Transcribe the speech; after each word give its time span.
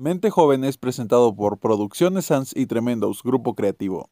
Mente 0.00 0.30
Joven 0.30 0.62
es 0.62 0.78
presentado 0.78 1.34
por 1.34 1.58
Producciones 1.58 2.26
Sans 2.26 2.54
y 2.54 2.66
Tremendos, 2.66 3.24
grupo 3.24 3.56
creativo. 3.56 4.10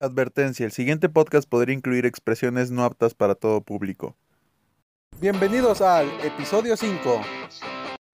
Advertencia, 0.00 0.64
el 0.64 0.72
siguiente 0.72 1.10
podcast 1.10 1.46
podría 1.46 1.74
incluir 1.74 2.06
expresiones 2.06 2.70
no 2.70 2.84
aptas 2.84 3.12
para 3.12 3.34
todo 3.34 3.60
público. 3.60 4.16
Bienvenidos 5.20 5.82
al 5.82 6.08
episodio 6.24 6.74
5. 6.74 7.20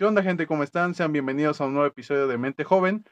¿Qué 0.01 0.05
onda 0.05 0.21
gente? 0.25 0.49
¿Cómo 0.49 0.65
están? 0.65 0.97
Sean 0.97 1.13
bienvenidos 1.13 1.61
a 1.61 1.67
un 1.67 1.75
nuevo 1.75 1.87
episodio 1.87 2.27
de 2.27 2.39
Mente 2.39 2.65
Joven. 2.65 3.05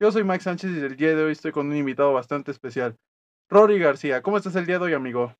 Yo 0.00 0.10
soy 0.10 0.24
Max 0.24 0.44
Sánchez 0.44 0.70
y 0.70 0.78
el 0.78 0.96
día 0.96 1.14
de 1.14 1.22
hoy 1.22 1.32
estoy 1.32 1.52
con 1.52 1.66
un 1.66 1.76
invitado 1.76 2.14
bastante 2.14 2.52
especial. 2.52 2.96
Rory 3.50 3.78
García, 3.78 4.22
¿cómo 4.22 4.38
estás 4.38 4.56
el 4.56 4.64
día 4.64 4.78
de 4.78 4.86
hoy, 4.86 4.94
amigo? 4.94 5.36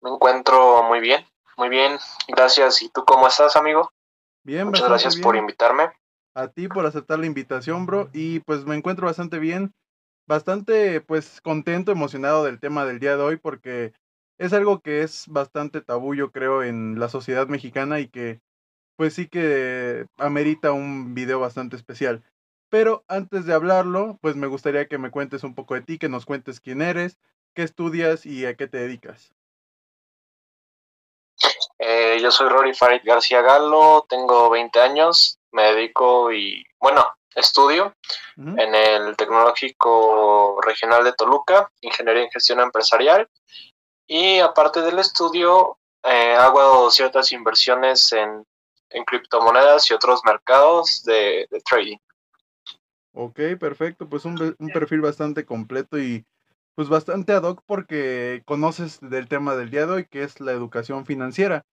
Me 0.00 0.10
encuentro 0.10 0.84
muy 0.84 1.00
bien, 1.00 1.26
muy 1.56 1.70
bien, 1.70 1.98
gracias. 2.28 2.82
¿Y 2.82 2.88
tú 2.90 3.04
cómo 3.04 3.26
estás, 3.26 3.56
amigo? 3.56 3.90
Bien, 4.46 4.66
Muchas 4.68 4.88
gracias 4.88 5.16
por 5.16 5.34
invitarme. 5.34 5.90
A 6.36 6.46
ti 6.46 6.68
por 6.68 6.86
aceptar 6.86 7.18
la 7.18 7.26
invitación, 7.26 7.84
bro. 7.84 8.10
Y 8.12 8.38
pues 8.40 8.64
me 8.64 8.76
encuentro 8.76 9.06
bastante 9.06 9.40
bien, 9.40 9.74
bastante 10.28 11.00
pues 11.00 11.40
contento, 11.40 11.90
emocionado 11.90 12.44
del 12.44 12.60
tema 12.60 12.84
del 12.84 13.00
día 13.00 13.16
de 13.16 13.24
hoy 13.24 13.36
porque 13.38 13.92
es 14.38 14.52
algo 14.52 14.80
que 14.82 15.02
es 15.02 15.26
bastante 15.26 15.80
tabú, 15.80 16.14
yo 16.14 16.30
creo, 16.30 16.62
en 16.62 17.00
la 17.00 17.08
sociedad 17.08 17.48
mexicana 17.48 17.98
y 17.98 18.06
que 18.06 18.40
pues 18.94 19.14
sí 19.14 19.26
que 19.26 20.06
amerita 20.16 20.70
un 20.70 21.12
video 21.12 21.40
bastante 21.40 21.74
especial. 21.74 22.22
Pero 22.70 23.04
antes 23.08 23.46
de 23.46 23.52
hablarlo, 23.52 24.16
pues 24.22 24.36
me 24.36 24.46
gustaría 24.46 24.86
que 24.86 24.98
me 24.98 25.10
cuentes 25.10 25.42
un 25.42 25.56
poco 25.56 25.74
de 25.74 25.80
ti, 25.80 25.98
que 25.98 26.08
nos 26.08 26.24
cuentes 26.24 26.60
quién 26.60 26.82
eres, 26.82 27.18
qué 27.52 27.64
estudias 27.64 28.24
y 28.26 28.46
a 28.46 28.54
qué 28.54 28.68
te 28.68 28.78
dedicas. 28.78 29.34
Eh, 31.78 32.18
yo 32.20 32.30
soy 32.30 32.48
Rory 32.48 32.74
Farid 32.74 33.02
García 33.04 33.42
Galo, 33.42 34.06
tengo 34.08 34.48
20 34.50 34.80
años, 34.80 35.38
me 35.52 35.74
dedico 35.74 36.32
y, 36.32 36.64
bueno, 36.78 37.06
estudio 37.34 37.94
en 38.36 38.74
el 38.74 39.14
Tecnológico 39.16 40.58
Regional 40.62 41.04
de 41.04 41.12
Toluca, 41.12 41.70
Ingeniería 41.82 42.24
en 42.24 42.30
Gestión 42.30 42.60
Empresarial, 42.60 43.28
y 44.06 44.38
aparte 44.38 44.80
del 44.80 44.98
estudio, 44.98 45.78
eh, 46.02 46.34
hago 46.34 46.90
ciertas 46.90 47.32
inversiones 47.32 48.12
en, 48.12 48.44
criptomonedas 49.04 49.90
y 49.90 49.94
otros 49.94 50.22
mercados 50.24 51.02
de, 51.04 51.46
trading. 51.68 51.98
Ok, 53.12 53.40
perfecto, 53.60 54.08
pues 54.08 54.24
un, 54.24 54.56
un 54.58 54.68
perfil 54.68 55.02
bastante 55.02 55.44
completo 55.44 55.98
y 55.98 56.24
pues 56.74 56.88
bastante 56.88 57.32
ad 57.32 57.42
hoc 57.42 57.62
porque 57.66 58.42
conoces 58.46 59.00
del 59.00 59.28
tema 59.28 59.56
del 59.56 59.70
día 59.70 59.86
de 59.86 59.92
hoy, 59.92 60.06
que 60.06 60.22
es 60.22 60.40
la 60.40 60.52
educación 60.52 61.04
financiera. 61.04 61.64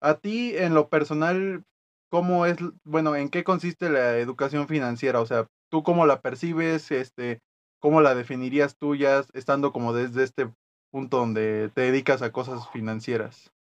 A 0.00 0.14
ti, 0.14 0.56
en 0.56 0.74
lo 0.74 0.88
personal, 0.88 1.64
¿cómo 2.10 2.46
es, 2.46 2.56
bueno, 2.84 3.16
en 3.16 3.28
qué 3.28 3.44
consiste 3.44 3.90
la 3.90 4.18
educación 4.18 4.68
financiera? 4.68 5.20
O 5.20 5.26
sea, 5.26 5.46
¿tú 5.70 5.82
cómo 5.82 6.06
la 6.06 6.20
percibes? 6.20 6.90
Este, 6.90 7.40
¿Cómo 7.80 8.00
la 8.00 8.14
definirías 8.14 8.76
tú 8.76 8.96
ya 8.96 9.22
estando 9.34 9.72
como 9.72 9.92
desde 9.92 10.24
este 10.24 10.50
punto 10.90 11.18
donde 11.18 11.70
te 11.74 11.82
dedicas 11.82 12.22
a 12.22 12.32
cosas 12.32 12.68
financieras? 12.70 13.52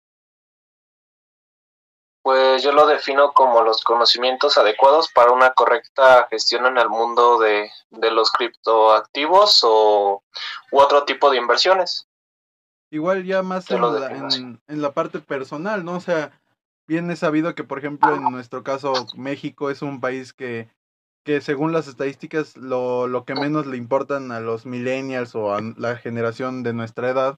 Pues 2.24 2.64
yo 2.64 2.72
lo 2.72 2.88
defino 2.88 3.34
como 3.34 3.62
los 3.62 3.84
conocimientos 3.84 4.58
adecuados 4.58 5.12
para 5.12 5.32
una 5.32 5.52
correcta 5.54 6.28
gestión 6.32 6.66
en 6.66 6.80
el 6.80 6.90
mundo 6.90 7.38
de, 7.38 7.70
los 7.92 8.32
criptoactivos 8.32 9.62
o 9.64 10.24
u 10.72 10.80
otro 10.80 11.06
tipo 11.06 11.30
de 11.30 11.38
inversiones. 11.38 12.08
Igual 12.96 13.26
ya 13.26 13.44
más 13.44 13.70
en 13.70 13.82
la, 13.82 14.60
en, 14.68 14.82
la, 14.82 14.94
parte 14.94 15.20
personal, 15.20 15.84
¿no? 15.84 15.98
O 15.98 16.00
sea, 16.00 16.32
bien 16.88 17.12
es 17.12 17.20
sabido 17.20 17.54
que, 17.54 17.66
por 17.66 17.78
ejemplo, 17.78 18.16
en 18.16 18.24
nuestro 18.32 18.64
caso, 18.64 18.94
México 19.18 19.70
es 19.70 19.82
un 19.82 20.00
país 20.00 20.32
que, 20.32 20.70
que 21.26 21.42
según 21.42 21.74
las 21.74 21.90
estadísticas, 21.90 22.56
lo, 22.56 23.08
lo 23.08 23.26
que 23.26 23.36
menos 23.36 23.66
le 23.66 23.76
importan 23.76 24.32
a 24.32 24.40
los 24.40 24.66
millennials 24.66 25.36
o 25.36 25.54
a 25.54 25.60
la 25.76 25.98
generación 25.98 26.64
de 26.64 26.72
nuestra 26.72 27.10
edad, 27.10 27.38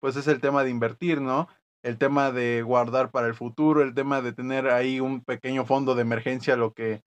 pues 0.00 0.16
es 0.16 0.28
el 0.28 0.42
tema 0.42 0.62
de 0.62 0.70
invertir, 0.70 1.22
¿no? 1.22 1.48
el 1.82 1.96
tema 1.96 2.32
de 2.32 2.60
guardar 2.62 3.10
para 3.10 3.28
el 3.28 3.34
futuro, 3.34 3.82
el 3.82 3.94
tema 3.94 4.20
de 4.20 4.32
tener 4.32 4.68
ahí 4.68 5.00
un 5.00 5.22
pequeño 5.24 5.64
fondo 5.64 5.94
de 5.94 6.02
emergencia, 6.02 6.56
lo 6.56 6.74
que 6.74 7.02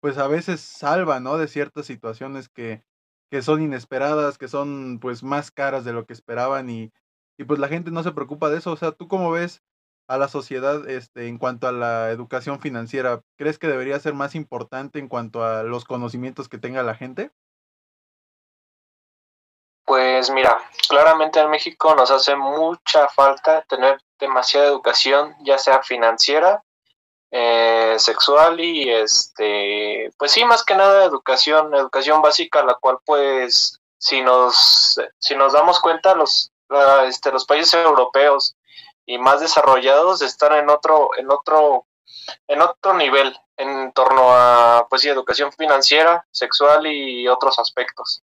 pues 0.00 0.18
a 0.18 0.28
veces 0.28 0.60
salva, 0.60 1.20
¿no? 1.20 1.38
De 1.38 1.48
ciertas 1.48 1.86
situaciones 1.86 2.50
que, 2.50 2.82
que 3.30 3.40
son 3.40 3.62
inesperadas, 3.62 4.36
que 4.36 4.48
son 4.48 4.98
pues 5.00 5.22
más 5.22 5.50
caras 5.50 5.84
de 5.86 5.94
lo 5.94 6.04
que 6.04 6.12
esperaban 6.12 6.68
y, 6.68 6.92
y 7.38 7.44
pues 7.44 7.58
la 7.58 7.68
gente 7.68 7.90
no 7.90 8.02
se 8.02 8.12
preocupa 8.12 8.48
de 8.48 8.58
eso. 8.58 8.72
O 8.72 8.76
sea, 8.76 8.92
¿tú 8.92 9.08
cómo 9.08 9.30
ves 9.30 9.62
a 10.08 10.18
la 10.18 10.28
sociedad 10.28 10.88
este, 10.88 11.28
en 11.28 11.38
cuanto 11.38 11.66
a 11.66 11.72
la 11.72 12.10
educación 12.10 12.60
financiera? 12.60 13.22
¿Crees 13.36 13.58
que 13.58 13.66
debería 13.66 13.98
ser 14.00 14.14
más 14.14 14.34
importante 14.34 14.98
en 14.98 15.08
cuanto 15.08 15.44
a 15.44 15.62
los 15.62 15.84
conocimientos 15.84 16.48
que 16.48 16.58
tenga 16.58 16.82
la 16.82 16.94
gente? 16.94 17.30
Pues 19.84 20.30
mira, 20.30 20.58
claramente 20.88 21.40
en 21.40 21.50
México 21.50 21.94
nos 21.94 22.10
hace 22.10 22.34
mucha 22.34 23.08
falta 23.08 23.62
tener 23.68 24.00
demasiada 24.18 24.66
educación, 24.66 25.34
ya 25.44 25.58
sea 25.58 25.80
financiera, 25.82 26.64
eh, 27.30 27.94
sexual 27.98 28.58
y 28.58 28.90
este, 28.90 30.10
pues 30.18 30.32
sí, 30.32 30.44
más 30.44 30.64
que 30.64 30.74
nada 30.74 31.04
educación, 31.04 31.72
educación 31.74 32.20
básica, 32.20 32.64
la 32.64 32.74
cual 32.74 32.98
pues 33.04 33.80
si 33.98 34.22
nos, 34.22 35.00
si 35.18 35.36
nos 35.36 35.52
damos 35.52 35.80
cuenta 35.80 36.14
los, 36.14 36.50
este, 37.06 37.32
los 37.32 37.44
países 37.44 37.74
europeos 37.74 38.56
y 39.04 39.18
más 39.18 39.40
desarrollados 39.40 40.22
están 40.22 40.54
en 40.54 40.68
otro, 40.68 41.10
en 41.16 41.30
otro, 41.30 41.86
en 42.48 42.60
otro 42.60 42.94
nivel 42.94 43.36
en 43.56 43.92
torno 43.92 44.32
a 44.32 44.86
pues 44.88 45.02
sí, 45.02 45.08
educación 45.08 45.52
financiera, 45.52 46.26
sexual 46.30 46.86
y 46.86 47.26
otros 47.26 47.58
aspectos. 47.58 48.22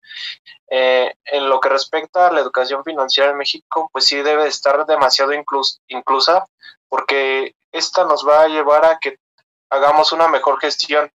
Eh, 0.70 1.16
en 1.26 1.50
lo 1.50 1.60
que 1.60 1.70
respecta 1.70 2.28
a 2.28 2.32
la 2.32 2.42
educación 2.42 2.84
financiera 2.84 3.32
en 3.32 3.38
México, 3.38 3.90
pues 3.92 4.06
sí 4.06 4.18
debe 4.18 4.48
estar 4.48 4.86
demasiado 4.86 5.32
inclusa 5.34 6.46
porque 6.88 7.56
esta 7.72 8.06
nos 8.06 8.28
va 8.28 8.44
a 8.44 8.48
llevar 8.48 8.86
a 8.86 9.00
que 9.00 9.18
hagamos 9.70 10.12
una 10.12 10.28
mejor 10.28 10.60
gestión 10.60 11.12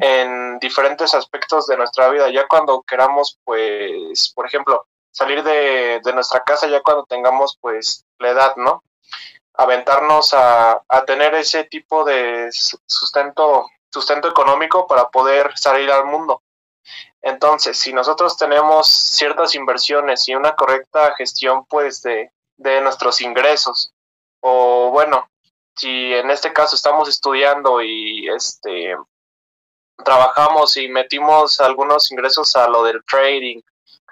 en 0.00 0.58
diferentes 0.58 1.14
aspectos 1.14 1.66
de 1.66 1.76
nuestra 1.76 2.08
vida. 2.10 2.28
Ya 2.30 2.46
cuando 2.46 2.82
queramos, 2.82 3.38
pues, 3.44 4.30
por 4.34 4.46
ejemplo, 4.46 4.86
salir 5.14 5.42
de, 5.42 6.00
de 6.02 6.12
nuestra 6.12 6.42
casa, 6.42 6.66
ya 6.66 6.82
cuando 6.82 7.04
tengamos, 7.04 7.56
pues, 7.60 8.04
la 8.18 8.30
edad, 8.30 8.56
¿no? 8.56 8.82
aventarnos 9.56 10.34
a, 10.34 10.82
a, 10.88 11.04
tener 11.04 11.32
ese 11.36 11.62
tipo 11.64 12.04
de 12.04 12.50
sustento, 12.50 13.66
sustento 13.88 14.28
económico 14.28 14.86
para 14.88 15.08
poder 15.10 15.56
salir 15.56 15.90
al 15.92 16.06
mundo. 16.06 16.42
Entonces, 17.22 17.78
si 17.78 17.92
nosotros 17.92 18.36
tenemos 18.36 18.88
ciertas 18.88 19.54
inversiones 19.54 20.26
y 20.28 20.34
una 20.34 20.54
correcta 20.56 21.14
gestión 21.16 21.64
pues 21.66 22.02
de, 22.02 22.32
de 22.56 22.80
nuestros 22.80 23.20
ingresos, 23.20 23.92
o 24.40 24.90
bueno, 24.90 25.28
si 25.76 26.12
en 26.12 26.30
este 26.30 26.52
caso 26.52 26.76
estamos 26.76 27.08
estudiando 27.08 27.80
y 27.80 28.28
este 28.28 28.96
trabajamos 30.04 30.76
y 30.76 30.88
metimos 30.88 31.60
algunos 31.60 32.10
ingresos 32.10 32.56
a 32.56 32.68
lo 32.68 32.82
del 32.82 33.02
trading, 33.04 33.60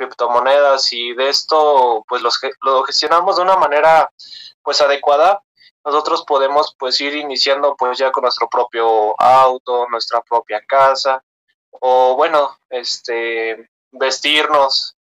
criptomonedas 0.06 0.92
y 0.92 1.14
de 1.14 1.28
esto 1.28 2.04
pues 2.08 2.22
los, 2.22 2.38
lo 2.62 2.82
gestionamos 2.84 3.36
de 3.36 3.42
una 3.42 3.56
manera 3.56 4.10
pues 4.62 4.80
adecuada, 4.80 5.42
nosotros 5.84 6.24
podemos 6.26 6.74
pues 6.78 7.00
ir 7.00 7.14
iniciando 7.14 7.76
pues 7.76 7.98
ya 7.98 8.12
con 8.12 8.22
nuestro 8.22 8.48
propio 8.48 9.20
auto, 9.20 9.86
nuestra 9.90 10.22
propia 10.22 10.60
casa 10.66 11.22
o 11.70 12.14
bueno, 12.16 12.56
este 12.70 13.70
vestirnos, 13.90 14.96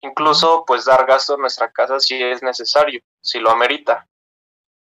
incluso 0.00 0.64
pues 0.66 0.84
dar 0.84 1.06
gasto 1.06 1.34
en 1.34 1.40
nuestra 1.40 1.70
casa 1.70 1.98
si 2.00 2.22
es 2.22 2.42
necesario, 2.42 3.00
si 3.20 3.38
lo 3.38 3.50
amerita. 3.50 4.06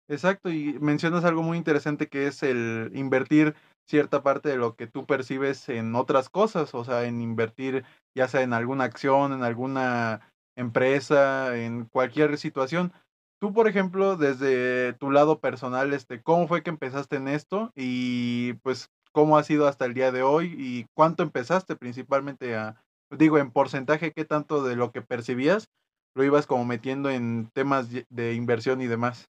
Exacto, 0.09 0.51
y 0.51 0.79
mencionas 0.79 1.25
algo 1.25 1.43
muy 1.43 1.59
interesante 1.59 2.09
que 2.09 2.29
es 2.29 2.43
el 2.43 2.93
invertir 2.95 3.57
cierta 3.89 4.23
parte 4.23 4.49
de 4.49 4.57
lo 4.57 4.77
que 4.77 4.87
tú 4.87 5.07
percibes 5.07 5.69
en 5.69 5.95
otras 5.95 6.29
cosas, 6.29 6.75
o 6.75 6.85
sea, 6.85 7.05
en 7.05 7.21
invertir 7.21 7.85
ya 8.15 8.29
sea 8.29 8.43
en 8.43 8.53
alguna 8.53 8.85
acción, 8.85 9.33
en 9.33 9.43
alguna 9.43 10.33
empresa, 10.57 11.57
en 11.57 11.85
cualquier 11.85 12.39
situación. 12.39 12.93
Tú, 13.41 13.53
por 13.53 13.69
ejemplo, 13.69 14.17
desde 14.17 14.95
tu 14.95 15.11
lado 15.11 15.41
personal, 15.41 15.93
este, 15.93 16.23
¿cómo 16.23 16.49
fue 16.49 16.63
que 16.63 16.71
empezaste 16.71 17.17
en 17.17 17.29
esto? 17.29 17.71
Y 17.77 18.55
pues, 18.63 18.91
¿cómo 19.13 19.37
ha 19.37 19.45
sido 19.45 19.69
hasta 19.69 19.85
el 19.85 19.95
día 19.95 20.11
de 20.11 20.23
hoy? 20.23 20.55
¿Y 20.59 20.87
cuánto 20.95 21.23
empezaste 21.23 21.77
principalmente 21.77 22.57
a, 22.57 22.83
digo, 23.11 23.39
en 23.39 23.51
porcentaje, 23.51 24.13
qué 24.13 24.25
tanto 24.25 24.65
de 24.65 24.77
lo 24.77 24.91
que 24.91 25.03
percibías 25.03 25.69
lo 26.15 26.25
ibas 26.25 26.47
como 26.47 26.65
metiendo 26.65 27.11
en 27.11 27.51
temas 27.53 27.91
de 27.91 28.33
inversión 28.33 28.81
y 28.81 28.87
demás? 28.87 29.29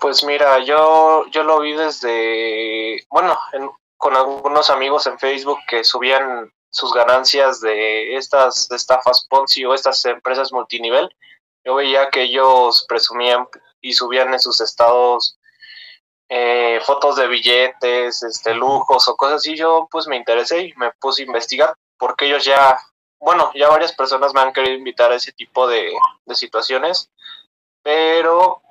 Pues 0.00 0.24
mira, 0.24 0.58
yo, 0.60 1.26
yo 1.30 1.42
lo 1.44 1.60
vi 1.60 1.74
desde, 1.74 3.04
bueno, 3.10 3.38
con 3.96 4.16
algunos 4.16 4.70
amigos 4.70 5.06
en 5.06 5.18
Facebook 5.18 5.58
que 5.68 5.84
subían 5.84 6.50
sus 6.70 6.94
ganancias 6.94 7.60
de 7.60 8.16
estas 8.16 8.70
estafas 8.70 9.26
Ponzi 9.28 9.64
o 9.64 9.74
estas 9.74 10.04
empresas 10.06 10.52
multinivel. 10.52 11.08
Yo 11.64 11.74
veía 11.74 12.08
que 12.10 12.22
ellos 12.22 12.86
presumían 12.88 13.46
y 13.82 13.92
subían 13.92 14.32
en 14.32 14.40
sus 14.40 14.60
estados 14.60 15.36
fotos 16.84 17.16
de 17.16 17.26
billetes, 17.26 18.22
este, 18.22 18.54
lujos 18.54 19.08
o 19.08 19.16
cosas 19.16 19.36
así, 19.36 19.56
yo 19.56 19.88
pues 19.90 20.06
me 20.06 20.16
interesé 20.16 20.62
y 20.62 20.74
me 20.74 20.92
puse 21.00 21.22
a 21.22 21.26
investigar 21.26 21.74
porque 21.98 22.26
ellos 22.26 22.44
ya, 22.44 22.78
bueno, 23.18 23.50
ya 23.54 23.68
varias 23.68 23.92
personas 23.92 24.32
me 24.32 24.40
han 24.40 24.52
querido 24.52 24.76
invitar 24.76 25.10
a 25.12 25.16
ese 25.16 25.32
tipo 25.32 25.66
de, 25.66 25.92
de 26.24 26.34
situaciones, 26.34 27.10
pero 27.82 28.62
eh, 28.62 28.69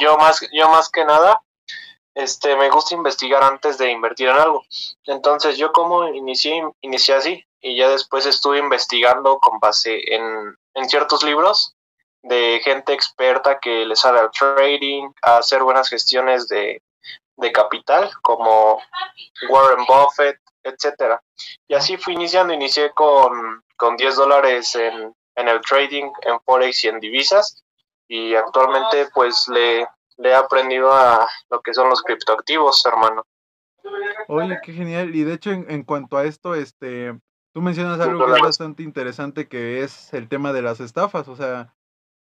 yo 0.00 0.16
más, 0.16 0.46
yo 0.52 0.68
más 0.68 0.88
que 0.90 1.04
nada, 1.04 1.42
este, 2.14 2.56
me 2.56 2.70
gusta 2.70 2.94
investigar 2.94 3.42
antes 3.44 3.78
de 3.78 3.90
invertir 3.90 4.28
en 4.28 4.36
algo. 4.36 4.64
Entonces 5.04 5.58
yo 5.58 5.72
como 5.72 6.08
inicié, 6.08 6.62
inicié 6.80 7.14
así 7.14 7.44
y 7.60 7.76
ya 7.76 7.88
después 7.88 8.26
estuve 8.26 8.58
investigando 8.58 9.38
con 9.38 9.58
base 9.58 10.00
en, 10.14 10.56
en 10.74 10.88
ciertos 10.88 11.22
libros 11.24 11.76
de 12.22 12.60
gente 12.64 12.92
experta 12.92 13.60
que 13.60 13.84
le 13.84 13.94
sabe 13.96 14.18
al 14.18 14.30
trading, 14.30 15.10
a 15.22 15.38
hacer 15.38 15.62
buenas 15.62 15.88
gestiones 15.88 16.48
de, 16.48 16.82
de 17.36 17.52
capital, 17.52 18.10
como 18.22 18.82
Warren 19.48 19.84
Buffett, 19.86 20.40
etcétera. 20.62 21.22
Y 21.68 21.74
así 21.74 21.96
fui 21.96 22.14
iniciando, 22.14 22.52
inicié 22.52 22.90
con, 22.90 23.62
con 23.76 23.96
10 23.96 24.16
dólares 24.16 24.74
en, 24.74 25.14
en 25.36 25.48
el 25.48 25.60
trading, 25.60 26.10
en 26.22 26.40
Forex 26.40 26.84
y 26.84 26.88
en 26.88 26.98
divisas, 26.98 27.62
y 28.08 28.34
actualmente 28.34 29.08
pues 29.14 29.48
le, 29.48 29.86
le 30.16 30.28
he 30.30 30.34
aprendido 30.34 30.92
a 30.92 31.26
lo 31.50 31.60
que 31.60 31.74
son 31.74 31.88
los 31.88 32.02
criptoactivos, 32.02 32.84
hermano. 32.86 33.24
Oye, 34.28 34.58
qué 34.62 34.72
genial. 34.72 35.14
Y 35.14 35.24
de 35.24 35.34
hecho, 35.34 35.50
en, 35.50 35.70
en 35.70 35.84
cuanto 35.84 36.16
a 36.16 36.24
esto, 36.24 36.54
este, 36.54 37.18
tú 37.52 37.62
mencionas 37.62 38.00
algo 38.00 38.26
que 38.26 38.32
es 38.32 38.42
bastante 38.42 38.82
interesante, 38.82 39.48
que 39.48 39.82
es 39.82 40.12
el 40.12 40.28
tema 40.28 40.52
de 40.52 40.62
las 40.62 40.80
estafas. 40.80 41.28
O 41.28 41.36
sea, 41.36 41.76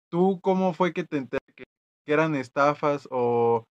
¿Tú 0.10 0.40
cómo 0.42 0.74
fue 0.74 0.94
que 0.94 1.04
te 1.04 1.18
enteraste 1.18 1.54
que, 1.54 1.64
eran 2.06 2.36
estafas 2.36 3.08
o, 3.12 3.66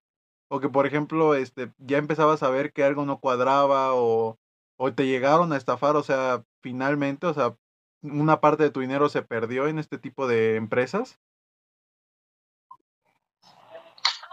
o 0.51 0.61
que, 0.61 0.69
por 0.69 0.87
ejemplo, 0.87 1.35
este, 1.35 1.73
ya 1.79 1.97
empezabas 1.97 2.43
a 2.43 2.51
ver 2.51 2.73
que 2.73 2.85
algo 2.85 3.07
no 3.07 3.19
cuadraba 3.19 3.95
o, 3.95 4.37
o 4.79 4.93
te 4.93 5.07
llegaron 5.07 5.53
a 5.53 5.57
estafar? 5.57 5.97
O 5.97 6.03
sea, 6.03 6.45
finalmente, 6.63 7.27
o 7.27 7.33
sea, 7.33 7.57
una 8.03 8.41
parte 8.41 8.65
de 8.65 8.71
tu 8.71 8.81
dinero 8.81 9.09
se 9.09 9.23
perdió 9.23 9.69
en 9.69 9.79
este 9.79 9.99
tipo 9.99 10.29
de 10.29 10.57
empresas. 10.57 11.19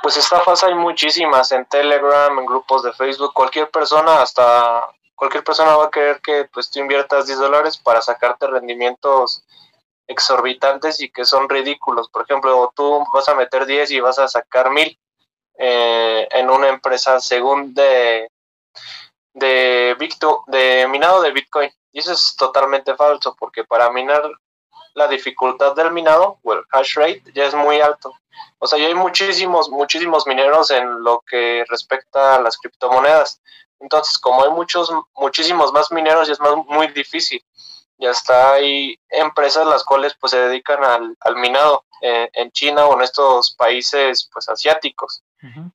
Pues 0.04 0.18
estafas 0.18 0.62
hay 0.66 0.76
muchísimas 0.76 1.54
en 1.54 1.66
Telegram, 1.66 2.38
en 2.38 2.46
grupos 2.46 2.84
de 2.84 2.92
Facebook, 2.92 3.32
cualquier 3.34 3.72
persona, 3.72 4.22
hasta 4.22 4.90
cualquier 5.16 5.46
persona 5.46 5.78
va 5.78 5.86
a 5.86 5.92
querer 5.92 6.20
que 6.20 6.44
pues 6.52 6.70
tú 6.70 6.80
inviertas 6.80 7.26
10 7.26 7.40
dólares 7.40 7.78
para 7.78 8.02
sacarte 8.02 8.48
rendimientos 8.48 9.46
exorbitantes 10.06 11.00
y 11.00 11.10
que 11.10 11.24
son 11.24 11.48
ridículos. 11.48 12.10
Por 12.10 12.24
ejemplo, 12.24 12.74
tú 12.76 13.06
vas 13.14 13.30
a 13.30 13.36
meter 13.36 13.66
10 13.66 13.92
y 13.92 14.02
vas 14.02 14.20
a 14.20 14.28
sacar 14.28 14.72
1000 14.72 15.00
eh, 15.60 16.28
en 16.32 16.50
una 16.50 16.68
empresa 16.68 17.22
según 17.22 17.74
de, 17.74 18.28
de, 19.34 19.96
de 20.48 20.88
minado 20.90 21.22
de 21.22 21.32
Bitcoin. 21.32 21.72
Y 21.94 22.00
eso 22.00 22.12
es 22.12 22.36
totalmente 22.36 22.94
falso, 22.98 23.38
porque 23.40 23.64
para 23.64 23.90
minar 23.90 24.30
la 24.94 25.08
dificultad 25.08 25.76
del 25.76 25.92
minado, 25.92 26.40
o 26.44 26.54
el 26.54 26.64
hash 26.72 26.96
rate, 26.96 27.24
ya 27.34 27.46
es 27.46 27.54
muy 27.56 27.80
alto. 27.82 28.14
O 28.60 28.68
sea, 28.68 28.80
ya 28.80 28.88
hay 28.88 28.96
muchísimos, 28.96 29.70
muchísimos 29.70 30.26
mineros 30.28 30.72
en 30.72 31.04
lo 31.04 31.24
que 31.28 31.66
respecta 31.68 32.36
a 32.36 32.42
las 32.42 32.58
criptomonedas. 32.58 33.42
Entonces, 33.80 34.18
como 34.18 34.44
hay 34.44 34.52
muchos, 34.52 34.92
muchísimos 35.16 35.74
más 35.74 35.92
mineros, 35.92 36.28
ya 36.28 36.34
es 36.34 36.40
más, 36.40 36.56
muy 36.68 36.88
difícil 36.88 37.44
ya 37.98 38.12
está 38.12 38.54
hay 38.54 39.00
empresas 39.10 39.66
las 39.66 39.84
cuales 39.84 40.14
pues 40.20 40.32
se 40.32 40.40
dedican 40.40 40.84
al, 40.84 41.16
al 41.22 41.36
minado 41.38 41.86
eh, 42.02 42.30
en 42.34 42.52
China 42.52 42.86
o 42.86 42.96
en 42.96 43.02
estos 43.02 43.56
países 43.56 44.30
pues 44.32 44.50
asiáticos. 44.50 45.24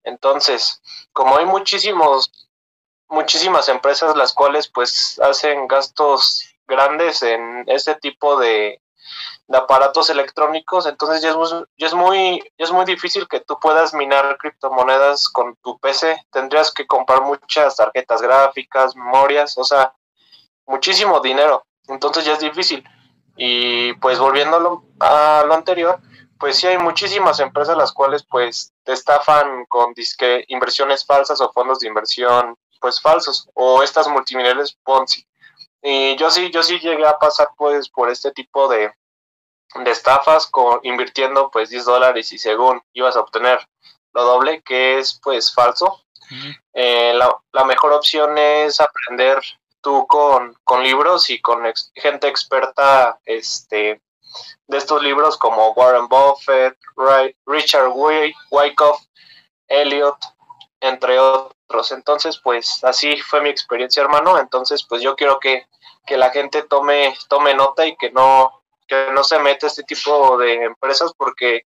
Entonces, 0.02 0.80
como 1.12 1.36
hay 1.36 1.44
muchísimos, 1.44 2.32
muchísimas 3.08 3.68
empresas 3.68 4.16
las 4.16 4.32
cuales 4.32 4.66
pues 4.68 5.20
hacen 5.20 5.68
gastos 5.68 6.54
grandes 6.66 7.22
en 7.22 7.64
este 7.66 7.94
tipo 7.96 8.38
de, 8.38 8.80
de 9.46 9.58
aparatos 9.58 10.10
electrónicos, 10.10 10.86
entonces 10.86 11.22
ya 11.22 11.30
es, 11.30 11.36
muy, 11.36 11.64
ya 11.76 11.86
es 11.86 11.94
muy 11.94 12.40
ya 12.58 12.64
es 12.64 12.72
muy 12.72 12.84
difícil 12.84 13.26
que 13.28 13.40
tú 13.40 13.58
puedas 13.60 13.94
minar 13.94 14.36
criptomonedas 14.38 15.28
con 15.28 15.56
tu 15.56 15.78
PC. 15.78 16.16
Tendrías 16.30 16.72
que 16.72 16.86
comprar 16.86 17.22
muchas 17.22 17.76
tarjetas 17.76 18.20
gráficas, 18.22 18.94
memorias, 18.94 19.56
o 19.58 19.64
sea, 19.64 19.94
muchísimo 20.66 21.20
dinero 21.20 21.64
entonces 21.88 22.24
ya 22.24 22.34
es 22.34 22.40
difícil. 22.40 22.84
Y 23.36 23.92
pues 23.94 24.18
volviendo 24.18 24.84
a 25.00 25.44
lo 25.46 25.54
anterior, 25.54 26.00
pues 26.38 26.56
sí 26.56 26.66
hay 26.66 26.78
muchísimas 26.78 27.40
empresas 27.40 27.76
las 27.76 27.92
cuales 27.92 28.24
pues 28.28 28.72
te 28.84 28.92
estafan 28.92 29.64
con 29.66 29.94
disque 29.94 30.44
inversiones 30.48 31.04
falsas 31.04 31.40
o 31.40 31.52
fondos 31.52 31.80
de 31.80 31.88
inversión 31.88 32.56
pues 32.80 33.00
falsos 33.00 33.48
o 33.54 33.82
estas 33.82 34.06
multiniveles 34.08 34.76
Ponzi. 34.84 35.26
Y 35.82 36.16
yo 36.16 36.30
sí, 36.30 36.50
yo 36.50 36.62
sí 36.62 36.78
llegué 36.78 37.06
a 37.06 37.18
pasar 37.18 37.50
pues 37.56 37.88
por 37.88 38.10
este 38.10 38.30
tipo 38.32 38.68
de, 38.68 38.92
de 39.74 39.90
estafas 39.90 40.46
con, 40.46 40.80
invirtiendo 40.82 41.50
pues 41.50 41.70
10 41.70 41.84
dólares 41.84 42.32
y 42.32 42.38
según 42.38 42.82
ibas 42.92 43.16
a 43.16 43.20
obtener 43.20 43.60
lo 44.12 44.24
doble 44.24 44.62
que 44.62 44.98
es 44.98 45.20
pues 45.22 45.52
falso. 45.54 46.02
Eh, 46.74 47.12
la, 47.14 47.34
la, 47.52 47.64
mejor 47.64 47.92
opción 47.92 48.36
es 48.36 48.80
aprender 48.80 49.40
tú 49.80 50.06
con, 50.06 50.54
con 50.64 50.82
libros 50.82 51.30
y 51.30 51.40
con 51.40 51.62
gente 51.94 52.28
experta 52.28 53.18
este, 53.24 54.02
de 54.66 54.76
estos 54.76 55.02
libros 55.02 55.38
como 55.38 55.72
Warren 55.72 56.08
Buffett, 56.08 56.76
Richard 57.46 57.88
Wyckoff, 58.50 59.02
Elliot, 59.68 60.18
entre 60.80 61.18
otros. 61.18 61.92
Entonces, 61.92 62.38
pues 62.38 62.82
así 62.84 63.16
fue 63.20 63.40
mi 63.40 63.48
experiencia, 63.48 64.02
hermano. 64.02 64.38
Entonces, 64.38 64.84
pues 64.84 65.02
yo 65.02 65.16
quiero 65.16 65.38
que, 65.40 65.66
que 66.06 66.16
la 66.16 66.30
gente 66.30 66.62
tome, 66.62 67.16
tome 67.28 67.54
nota 67.54 67.86
y 67.86 67.96
que 67.96 68.10
no, 68.10 68.57
que 68.88 69.12
no 69.12 69.22
se 69.22 69.38
meta 69.38 69.66
este 69.66 69.84
tipo 69.84 70.36
de 70.38 70.64
empresas 70.64 71.12
porque 71.16 71.62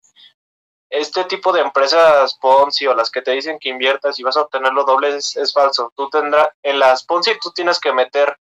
este 0.89 1.23
tipo 1.23 1.53
de 1.53 1.61
empresas 1.61 2.35
Ponzi 2.35 2.85
o 2.87 2.93
las 2.93 3.09
que 3.09 3.21
te 3.21 3.31
dicen 3.31 3.59
que 3.59 3.69
inviertas 3.69 4.19
y 4.19 4.23
vas 4.23 4.35
a 4.35 4.41
obtener 4.41 4.73
lo 4.73 4.83
doble 4.83 5.15
es, 5.15 5.53
falso. 5.53 5.93
Tú 5.95 6.09
tendrás, 6.09 6.49
en 6.63 6.79
las 6.79 7.05
Ponzi 7.05 7.31
tú 7.41 7.51
tienes 7.51 7.79
que 7.79 7.93
meter 7.93 8.37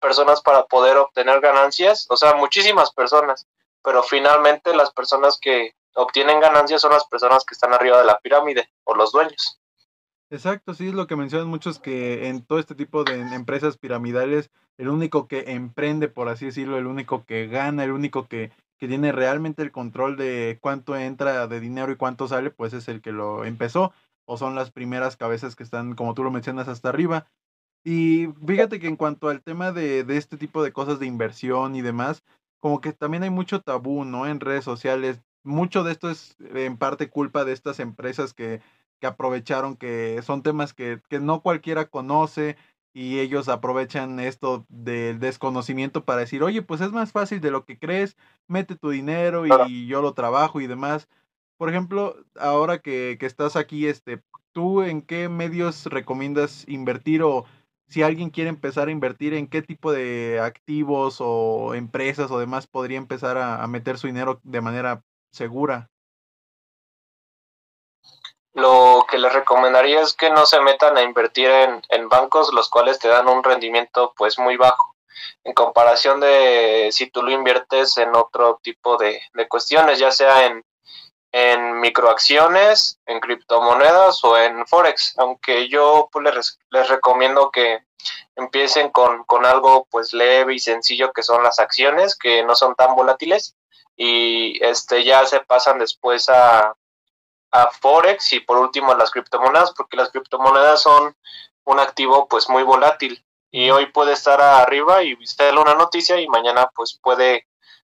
personas 0.00 0.42
para 0.42 0.66
poder 0.66 0.96
obtener 0.98 1.40
ganancias, 1.40 2.06
o 2.10 2.16
sea, 2.16 2.34
muchísimas 2.34 2.92
personas, 2.92 3.46
pero 3.82 4.02
finalmente 4.02 4.74
las 4.74 4.90
personas 4.92 5.38
que 5.40 5.74
obtienen 5.94 6.40
ganancias 6.40 6.82
son 6.82 6.92
las 6.92 7.06
personas 7.06 7.44
que 7.44 7.54
están 7.54 7.72
arriba 7.72 7.98
de 7.98 8.04
la 8.04 8.18
pirámide 8.18 8.68
o 8.82 8.94
los 8.94 9.12
dueños. 9.12 9.60
Exacto, 10.30 10.74
sí 10.74 10.88
es 10.88 10.94
lo 10.94 11.06
que 11.06 11.16
mencionan 11.16 11.46
muchos 11.46 11.78
que 11.78 12.26
en 12.28 12.44
todo 12.44 12.58
este 12.58 12.74
tipo 12.74 13.04
de 13.04 13.20
empresas 13.20 13.78
piramidales, 13.78 14.50
el 14.78 14.88
único 14.88 15.28
que 15.28 15.52
emprende, 15.52 16.08
por 16.08 16.28
así 16.28 16.46
decirlo, 16.46 16.78
el 16.78 16.86
único 16.86 17.24
que 17.24 17.46
gana, 17.46 17.84
el 17.84 17.92
único 17.92 18.26
que 18.26 18.52
que 18.78 18.88
tiene 18.88 19.12
realmente 19.12 19.62
el 19.62 19.72
control 19.72 20.16
de 20.16 20.58
cuánto 20.60 20.96
entra 20.96 21.46
de 21.46 21.60
dinero 21.60 21.92
y 21.92 21.96
cuánto 21.96 22.28
sale, 22.28 22.50
pues 22.50 22.72
es 22.72 22.88
el 22.88 23.00
que 23.00 23.12
lo 23.12 23.44
empezó, 23.44 23.92
o 24.26 24.36
son 24.36 24.54
las 24.54 24.70
primeras 24.70 25.16
cabezas 25.16 25.56
que 25.56 25.62
están, 25.62 25.94
como 25.94 26.14
tú 26.14 26.24
lo 26.24 26.30
mencionas, 26.30 26.68
hasta 26.68 26.88
arriba. 26.88 27.26
Y 27.84 28.28
fíjate 28.46 28.80
que 28.80 28.88
en 28.88 28.96
cuanto 28.96 29.28
al 29.28 29.42
tema 29.42 29.72
de, 29.72 30.04
de 30.04 30.16
este 30.16 30.36
tipo 30.36 30.62
de 30.62 30.72
cosas 30.72 30.98
de 30.98 31.06
inversión 31.06 31.76
y 31.76 31.82
demás, 31.82 32.24
como 32.60 32.80
que 32.80 32.92
también 32.92 33.22
hay 33.22 33.30
mucho 33.30 33.60
tabú, 33.60 34.04
¿no? 34.04 34.26
En 34.26 34.40
redes 34.40 34.64
sociales. 34.64 35.20
Mucho 35.44 35.84
de 35.84 35.92
esto 35.92 36.10
es 36.10 36.36
en 36.40 36.78
parte 36.78 37.10
culpa 37.10 37.44
de 37.44 37.52
estas 37.52 37.78
empresas 37.78 38.32
que, 38.32 38.62
que 39.00 39.06
aprovecharon, 39.06 39.76
que 39.76 40.20
son 40.22 40.42
temas 40.42 40.72
que, 40.72 41.02
que 41.10 41.20
no 41.20 41.42
cualquiera 41.42 41.84
conoce, 41.86 42.56
y 42.94 43.18
ellos 43.18 43.48
aprovechan 43.48 44.20
esto 44.20 44.64
del 44.68 45.18
desconocimiento 45.18 46.04
para 46.04 46.20
decir, 46.20 46.44
oye, 46.44 46.62
pues 46.62 46.80
es 46.80 46.92
más 46.92 47.10
fácil 47.10 47.40
de 47.40 47.50
lo 47.50 47.64
que 47.64 47.76
crees, 47.76 48.16
mete 48.46 48.76
tu 48.76 48.90
dinero 48.90 49.44
y 49.46 49.86
yo 49.86 50.00
lo 50.00 50.14
trabajo 50.14 50.60
y 50.60 50.68
demás. 50.68 51.08
Por 51.56 51.68
ejemplo, 51.68 52.16
ahora 52.38 52.78
que, 52.78 53.16
que 53.18 53.26
estás 53.26 53.56
aquí, 53.56 53.88
este, 53.88 54.22
¿tú 54.52 54.82
en 54.82 55.02
qué 55.02 55.28
medios 55.28 55.86
recomiendas 55.86 56.66
invertir 56.68 57.22
o 57.24 57.44
si 57.88 58.02
alguien 58.02 58.30
quiere 58.30 58.48
empezar 58.50 58.88
a 58.88 58.92
invertir, 58.92 59.34
en 59.34 59.48
qué 59.48 59.60
tipo 59.60 59.92
de 59.92 60.40
activos 60.40 61.16
o 61.20 61.74
empresas 61.74 62.30
o 62.30 62.38
demás 62.38 62.68
podría 62.68 62.98
empezar 62.98 63.36
a, 63.38 63.62
a 63.62 63.66
meter 63.66 63.98
su 63.98 64.06
dinero 64.06 64.40
de 64.44 64.60
manera 64.60 65.04
segura? 65.32 65.90
Lo 68.54 69.04
que 69.10 69.18
les 69.18 69.32
recomendaría 69.32 70.00
es 70.00 70.14
que 70.14 70.30
no 70.30 70.46
se 70.46 70.60
metan 70.60 70.96
a 70.96 71.02
invertir 71.02 71.50
en, 71.50 71.82
en 71.88 72.08
bancos 72.08 72.52
los 72.52 72.70
cuales 72.70 72.98
te 72.98 73.08
dan 73.08 73.28
un 73.28 73.42
rendimiento 73.42 74.14
pues 74.16 74.38
muy 74.38 74.56
bajo 74.56 74.94
en 75.44 75.52
comparación 75.52 76.20
de 76.20 76.88
si 76.92 77.10
tú 77.10 77.22
lo 77.22 77.30
inviertes 77.30 77.96
en 77.98 78.14
otro 78.16 78.58
tipo 78.62 78.96
de, 78.96 79.20
de 79.34 79.48
cuestiones, 79.48 79.98
ya 79.98 80.10
sea 80.10 80.46
en, 80.46 80.64
en 81.32 81.80
microacciones, 81.80 82.98
en 83.06 83.20
criptomonedas 83.20 84.22
o 84.24 84.38
en 84.38 84.66
forex, 84.66 85.14
aunque 85.18 85.68
yo 85.68 86.08
pues, 86.12 86.34
les, 86.34 86.58
les 86.70 86.88
recomiendo 86.88 87.50
que 87.50 87.80
empiecen 88.36 88.90
con, 88.90 89.24
con 89.24 89.44
algo 89.46 89.86
pues 89.90 90.12
leve 90.12 90.54
y 90.54 90.58
sencillo 90.58 91.12
que 91.12 91.22
son 91.22 91.42
las 91.42 91.58
acciones 91.58 92.16
que 92.16 92.42
no 92.44 92.54
son 92.54 92.74
tan 92.74 92.94
volátiles 92.94 93.56
y 93.96 94.64
este 94.64 95.04
ya 95.04 95.24
se 95.26 95.40
pasan 95.40 95.78
después 95.78 96.28
a, 96.28 96.74
a 97.54 97.70
Forex 97.70 98.32
y 98.32 98.40
por 98.40 98.58
último 98.58 98.94
las 98.94 99.12
criptomonedas, 99.12 99.72
porque 99.76 99.96
las 99.96 100.10
criptomonedas 100.10 100.82
son 100.82 101.16
un 101.64 101.78
activo 101.78 102.26
pues 102.26 102.48
muy 102.48 102.64
volátil 102.64 103.24
y 103.52 103.70
hoy 103.70 103.86
puede 103.86 104.12
estar 104.12 104.40
arriba 104.40 105.04
y 105.04 105.14
usted 105.14 105.54
una 105.56 105.74
noticia 105.74 106.20
y 106.20 106.26
mañana 106.26 106.68
pues 106.74 106.98
puede 107.00 107.46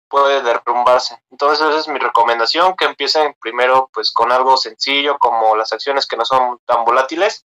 puede 0.08 0.44
derrumbarse. 0.44 1.20
Entonces 1.32 1.68
esa 1.68 1.80
es 1.80 1.88
mi 1.88 1.98
recomendación, 1.98 2.76
que 2.76 2.86
empiecen 2.86 3.36
primero 3.42 3.90
pues 3.92 4.12
con 4.12 4.32
algo 4.32 4.56
sencillo 4.56 5.18
como 5.18 5.56
las 5.56 5.74
acciones 5.74 6.06
que 6.06 6.16
no 6.16 6.26
son 6.26 6.60
tan 6.66 6.86
volátiles, 6.86 7.48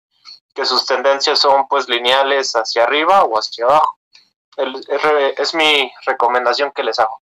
que 0.53 0.65
sus 0.65 0.85
tendencias 0.85 1.39
son 1.39 1.67
pues 1.67 1.89
lineales 1.89 2.55
hacia 2.55 2.83
arriba 2.83 3.23
o 3.23 3.39
hacia 3.39 3.65
abajo. 3.65 3.97
es 4.55 5.55
mi 5.55 5.91
recomendación 6.05 6.71
que 6.71 6.83
les 6.83 6.99
hago. 6.99 7.22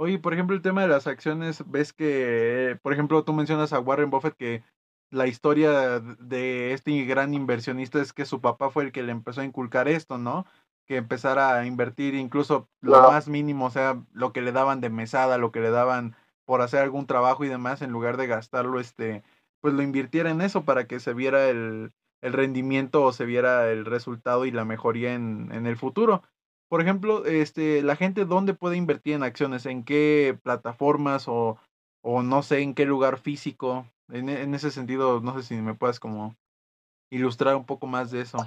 Oye, 0.00 0.20
por 0.20 0.32
ejemplo, 0.32 0.54
el 0.54 0.62
tema 0.62 0.82
de 0.82 0.88
las 0.88 1.08
acciones, 1.08 1.64
ves 1.68 1.92
que, 1.92 2.78
por 2.82 2.92
ejemplo, 2.92 3.24
tú 3.24 3.32
mencionas 3.32 3.72
a 3.72 3.80
Warren 3.80 4.10
Buffett 4.10 4.36
que 4.36 4.62
la 5.10 5.26
historia 5.26 5.98
de 5.98 6.72
este 6.72 7.04
gran 7.04 7.34
inversionista 7.34 8.00
es 8.00 8.12
que 8.12 8.24
su 8.24 8.40
papá 8.40 8.70
fue 8.70 8.84
el 8.84 8.92
que 8.92 9.02
le 9.02 9.10
empezó 9.10 9.40
a 9.40 9.44
inculcar 9.44 9.88
esto, 9.88 10.16
¿no? 10.16 10.46
Que 10.86 10.98
empezara 10.98 11.58
a 11.58 11.66
invertir 11.66 12.14
incluso 12.14 12.68
lo 12.80 13.10
más 13.10 13.26
mínimo, 13.26 13.66
o 13.66 13.70
sea, 13.70 14.00
lo 14.12 14.32
que 14.32 14.40
le 14.40 14.52
daban 14.52 14.80
de 14.80 14.88
mesada, 14.88 15.36
lo 15.36 15.50
que 15.50 15.60
le 15.60 15.70
daban 15.70 16.14
por 16.44 16.62
hacer 16.62 16.80
algún 16.80 17.08
trabajo 17.08 17.44
y 17.44 17.48
demás, 17.48 17.82
en 17.82 17.90
lugar 17.90 18.18
de 18.18 18.28
gastarlo, 18.28 18.78
este, 18.78 19.24
pues 19.60 19.74
lo 19.74 19.82
invirtiera 19.82 20.30
en 20.30 20.42
eso 20.42 20.64
para 20.64 20.86
que 20.86 21.00
se 21.00 21.12
viera 21.12 21.48
el, 21.48 21.92
el 22.20 22.32
rendimiento 22.32 23.02
o 23.02 23.12
se 23.12 23.24
viera 23.24 23.68
el 23.72 23.84
resultado 23.84 24.46
y 24.46 24.52
la 24.52 24.64
mejoría 24.64 25.14
en, 25.14 25.50
en 25.50 25.66
el 25.66 25.76
futuro. 25.76 26.22
Por 26.68 26.82
ejemplo, 26.82 27.24
este, 27.24 27.82
la 27.82 27.96
gente 27.96 28.24
dónde 28.24 28.54
puede 28.54 28.76
invertir 28.76 29.14
en 29.14 29.22
acciones, 29.22 29.64
en 29.66 29.84
qué 29.84 30.38
plataformas 30.42 31.26
o, 31.26 31.58
o 32.02 32.22
no 32.22 32.42
sé 32.42 32.60
en 32.60 32.74
qué 32.74 32.84
lugar 32.84 33.18
físico. 33.18 33.86
En, 34.10 34.28
en, 34.28 34.54
ese 34.54 34.70
sentido, 34.70 35.20
no 35.20 35.34
sé 35.34 35.42
si 35.42 35.54
me 35.54 35.74
puedes 35.74 35.98
como 35.98 36.34
ilustrar 37.10 37.56
un 37.56 37.64
poco 37.64 37.86
más 37.86 38.10
de 38.10 38.22
eso. 38.22 38.38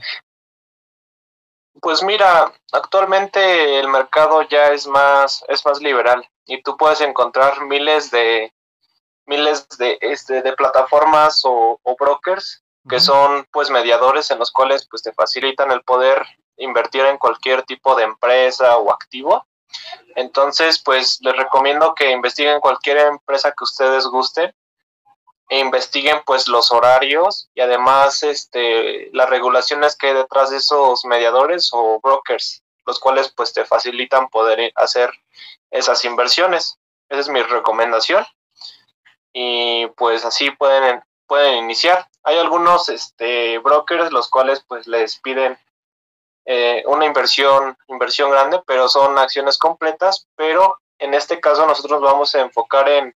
Pues 1.82 2.04
mira, 2.04 2.52
actualmente 2.72 3.80
el 3.80 3.88
mercado 3.88 4.42
ya 4.44 4.68
es 4.68 4.88
más, 4.88 5.44
es 5.48 5.66
más 5.66 5.82
liberal 5.82 6.28
y 6.46 6.62
tú 6.62 6.78
puedes 6.78 7.02
encontrar 7.02 7.66
miles 7.66 8.12
de 8.12 8.52
miles 9.26 9.68
de, 9.78 9.98
este, 10.02 10.42
de 10.42 10.54
plataformas 10.54 11.42
o, 11.46 11.80
o 11.82 11.96
brokers 11.96 12.64
que 12.90 13.00
son 13.00 13.46
pues 13.52 13.70
mediadores 13.70 14.32
en 14.32 14.40
los 14.40 14.52
cuales 14.52 14.88
pues 14.90 15.04
te 15.04 15.14
facilitan 15.14 15.72
el 15.72 15.84
poder 15.84 16.26
invertir 16.62 17.06
en 17.06 17.18
cualquier 17.18 17.64
tipo 17.64 17.96
de 17.96 18.04
empresa 18.04 18.78
o 18.78 18.92
activo. 18.92 19.46
Entonces, 20.16 20.80
pues 20.80 21.20
les 21.22 21.36
recomiendo 21.36 21.94
que 21.96 22.12
investiguen 22.12 22.60
cualquier 22.60 22.98
empresa 22.98 23.54
que 23.58 23.64
ustedes 23.64 24.06
gusten 24.06 24.54
e 25.50 25.60
investiguen 25.60 26.22
pues 26.26 26.48
los 26.48 26.72
horarios 26.72 27.50
y 27.54 27.62
además 27.62 28.24
este 28.24 29.10
las 29.12 29.30
regulaciones 29.30 29.98
que 29.98 30.08
hay 30.08 30.14
detrás 30.14 30.50
de 30.50 30.58
esos 30.58 31.04
mediadores 31.06 31.70
o 31.74 32.00
brokers, 32.02 32.64
los 32.86 33.00
cuales 33.00 33.30
pues 33.30 33.54
te 33.54 33.66
facilitan 33.66 34.30
poder 34.30 34.72
hacer 34.76 35.12
esas 35.70 36.06
inversiones. 36.06 36.78
Esa 37.10 37.22
es 37.22 37.30
mi 37.30 37.42
recomendación. 37.42 38.26
Y 39.34 39.88
pues 39.98 40.26
así 40.26 40.52
pueden 40.52 41.02
pueden 41.28 41.60
iniciar. 41.60 42.08
Hay 42.24 42.38
algunos 42.38 42.90
este, 42.90 43.58
brokers 43.60 44.12
los 44.12 44.30
cuales 44.30 44.66
pues 44.68 44.86
les 44.88 45.18
piden 45.20 45.58
eh, 46.54 46.84
una 46.86 47.06
inversión, 47.06 47.78
inversión 47.88 48.30
grande, 48.30 48.62
pero 48.68 48.90
son 48.90 49.18
acciones 49.18 49.58
completas, 49.58 50.28
pero 50.36 50.80
en 51.00 51.14
este 51.14 51.40
caso 51.40 51.66
nosotros 51.66 52.02
vamos 52.02 52.36
a 52.36 52.42
enfocar 52.42 52.90
en, 52.90 53.16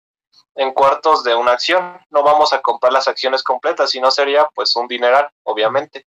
en 0.54 0.72
cuartos 0.72 1.24
de 1.24 1.34
una 1.34 1.50
acción, 1.50 2.00
no 2.10 2.22
vamos 2.22 2.52
a 2.52 2.62
comprar 2.62 2.92
las 2.92 3.08
acciones 3.08 3.42
completas, 3.42 3.90
sino 3.90 4.12
sería 4.12 4.48
pues 4.54 4.76
un 4.76 4.86
dineral, 4.86 5.28
obviamente. 5.42 6.06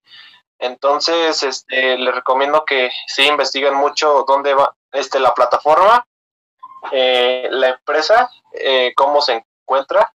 Entonces, 0.59 1.43
este, 1.43 1.97
les 1.97 2.15
recomiendo 2.15 2.63
que 2.63 2.89
sí 3.07 3.27
investiguen 3.27 3.73
mucho 3.73 4.23
dónde 4.25 4.53
va 4.53 4.73
este, 4.93 5.19
la 5.19 5.33
plataforma, 5.33 6.07
eh, 6.93 7.49
la 7.51 7.67
empresa, 7.67 8.31
eh, 8.53 8.93
cómo 8.95 9.19
se 9.19 9.43
encuentra 9.63 10.13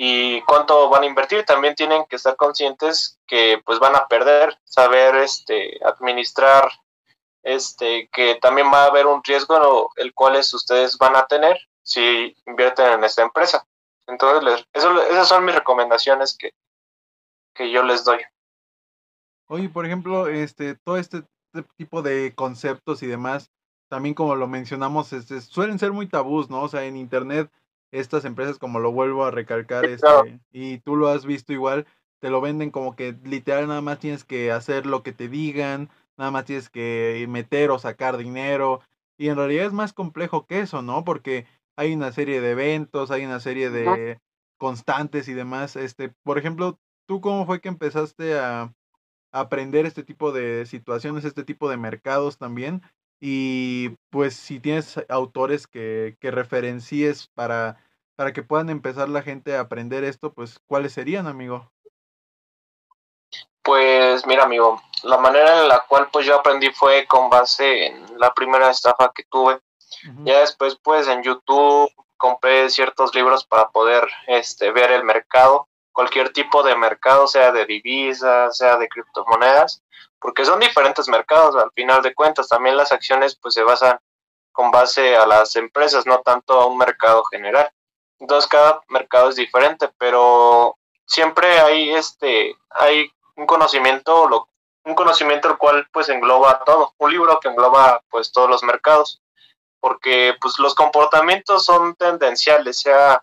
y 0.00 0.40
cuánto 0.42 0.88
van 0.88 1.02
a 1.02 1.06
invertir. 1.06 1.44
También 1.44 1.74
tienen 1.74 2.06
que 2.06 2.14
estar 2.14 2.36
conscientes 2.36 3.18
que 3.26 3.60
pues 3.64 3.80
van 3.80 3.96
a 3.96 4.06
perder, 4.06 4.56
saber 4.62 5.16
este 5.16 5.76
administrar 5.84 6.70
este 7.42 8.08
que 8.12 8.36
también 8.36 8.68
va 8.72 8.84
a 8.84 8.86
haber 8.86 9.06
un 9.06 9.24
riesgo 9.24 9.90
el 9.96 10.14
cual 10.14 10.36
ustedes 10.36 10.96
van 10.98 11.16
a 11.16 11.26
tener 11.26 11.58
si 11.82 12.36
invierten 12.46 12.92
en 12.92 13.02
esta 13.02 13.22
empresa. 13.22 13.66
Entonces, 14.06 14.64
eso, 14.72 15.02
esas 15.02 15.26
son 15.26 15.44
mis 15.44 15.56
recomendaciones 15.56 16.36
que, 16.38 16.52
que 17.52 17.72
yo 17.72 17.82
les 17.82 18.04
doy. 18.04 18.20
Oye, 19.48 19.68
por 19.68 19.84
ejemplo, 19.84 20.28
este 20.28 20.76
todo 20.76 20.96
este 20.96 21.24
tipo 21.76 22.02
de 22.02 22.34
conceptos 22.36 23.02
y 23.02 23.08
demás, 23.08 23.50
también 23.88 24.14
como 24.14 24.36
lo 24.36 24.46
mencionamos, 24.46 25.12
este, 25.12 25.40
suelen 25.40 25.80
ser 25.80 25.90
muy 25.90 26.06
tabús, 26.06 26.48
¿no? 26.48 26.62
O 26.62 26.68
sea, 26.68 26.84
en 26.84 26.96
internet 26.96 27.50
estas 27.90 28.24
empresas, 28.24 28.58
como 28.58 28.80
lo 28.80 28.92
vuelvo 28.92 29.24
a 29.24 29.30
recalcar, 29.30 29.84
este, 29.86 30.40
y 30.52 30.78
tú 30.78 30.96
lo 30.96 31.08
has 31.08 31.24
visto 31.24 31.52
igual, 31.52 31.86
te 32.20 32.30
lo 32.30 32.40
venden 32.40 32.70
como 32.70 32.96
que 32.96 33.16
literal 33.24 33.68
nada 33.68 33.80
más 33.80 33.98
tienes 33.98 34.24
que 34.24 34.50
hacer 34.52 34.86
lo 34.86 35.02
que 35.02 35.12
te 35.12 35.28
digan, 35.28 35.88
nada 36.16 36.30
más 36.30 36.44
tienes 36.44 36.68
que 36.68 37.24
meter 37.28 37.70
o 37.70 37.78
sacar 37.78 38.16
dinero, 38.16 38.80
y 39.16 39.28
en 39.28 39.36
realidad 39.36 39.66
es 39.66 39.72
más 39.72 39.92
complejo 39.92 40.46
que 40.46 40.60
eso, 40.60 40.82
¿no? 40.82 41.04
Porque 41.04 41.46
hay 41.76 41.94
una 41.94 42.12
serie 42.12 42.40
de 42.40 42.50
eventos, 42.50 43.10
hay 43.10 43.24
una 43.24 43.40
serie 43.40 43.70
de 43.70 44.20
constantes 44.58 45.28
y 45.28 45.34
demás. 45.34 45.76
Este, 45.76 46.12
por 46.24 46.38
ejemplo, 46.38 46.78
¿tú 47.06 47.20
cómo 47.20 47.46
fue 47.46 47.60
que 47.60 47.68
empezaste 47.68 48.38
a 48.38 48.74
aprender 49.32 49.86
este 49.86 50.02
tipo 50.02 50.32
de 50.32 50.66
situaciones, 50.66 51.24
este 51.24 51.44
tipo 51.44 51.68
de 51.68 51.76
mercados 51.76 52.38
también? 52.38 52.82
Y 53.20 53.90
pues 54.10 54.34
si 54.34 54.60
tienes 54.60 55.00
autores 55.08 55.66
que, 55.66 56.16
que 56.20 56.30
referencies 56.30 57.28
para, 57.34 57.76
para 58.16 58.32
que 58.32 58.42
puedan 58.42 58.70
empezar 58.70 59.08
la 59.08 59.22
gente 59.22 59.56
a 59.56 59.60
aprender 59.60 60.04
esto, 60.04 60.32
pues 60.32 60.60
¿cuáles 60.66 60.92
serían, 60.92 61.26
amigo? 61.26 61.70
Pues 63.62 64.26
mira, 64.26 64.44
amigo, 64.44 64.80
la 65.02 65.18
manera 65.18 65.62
en 65.62 65.68
la 65.68 65.84
cual 65.88 66.08
pues 66.12 66.26
yo 66.26 66.36
aprendí 66.36 66.70
fue 66.70 67.06
con 67.06 67.28
base 67.28 67.86
en 67.86 68.18
la 68.18 68.32
primera 68.32 68.70
estafa 68.70 69.12
que 69.14 69.24
tuve. 69.24 69.60
Ya 70.24 70.40
después 70.40 70.78
pues 70.82 71.08
en 71.08 71.22
YouTube 71.22 71.90
compré 72.16 72.70
ciertos 72.70 73.14
libros 73.14 73.44
para 73.44 73.68
poder 73.70 74.06
este 74.26 74.70
ver 74.70 74.90
el 74.92 75.02
mercado, 75.02 75.66
cualquier 75.92 76.32
tipo 76.32 76.62
de 76.62 76.76
mercado, 76.76 77.26
sea 77.26 77.52
de 77.52 77.66
divisas, 77.66 78.56
sea 78.56 78.76
de 78.76 78.88
criptomonedas 78.88 79.82
porque 80.20 80.44
son 80.44 80.60
diferentes 80.60 81.08
mercados 81.08 81.56
al 81.56 81.70
final 81.72 82.02
de 82.02 82.14
cuentas. 82.14 82.48
También 82.48 82.76
las 82.76 82.92
acciones 82.92 83.36
pues 83.36 83.54
se 83.54 83.62
basan 83.62 83.98
con 84.52 84.70
base 84.70 85.16
a 85.16 85.26
las 85.26 85.54
empresas, 85.56 86.06
no 86.06 86.20
tanto 86.20 86.60
a 86.60 86.66
un 86.66 86.78
mercado 86.78 87.24
general. 87.24 87.70
Entonces 88.18 88.48
cada 88.48 88.82
mercado 88.88 89.28
es 89.28 89.36
diferente, 89.36 89.88
pero 89.98 90.76
siempre 91.06 91.60
hay 91.60 91.90
este 91.90 92.56
hay 92.70 93.10
un 93.36 93.46
conocimiento 93.46 94.28
lo, 94.28 94.48
un 94.84 94.94
conocimiento 94.94 95.48
el 95.48 95.58
cual 95.58 95.88
pues 95.92 96.08
engloba 96.08 96.62
todo, 96.64 96.94
un 96.98 97.12
libro 97.12 97.38
que 97.40 97.48
engloba 97.48 98.02
pues 98.10 98.32
todos 98.32 98.50
los 98.50 98.62
mercados, 98.62 99.20
porque 99.80 100.34
pues 100.40 100.58
los 100.58 100.74
comportamientos 100.74 101.64
son 101.64 101.94
tendenciales, 101.94 102.80
sea 102.80 103.22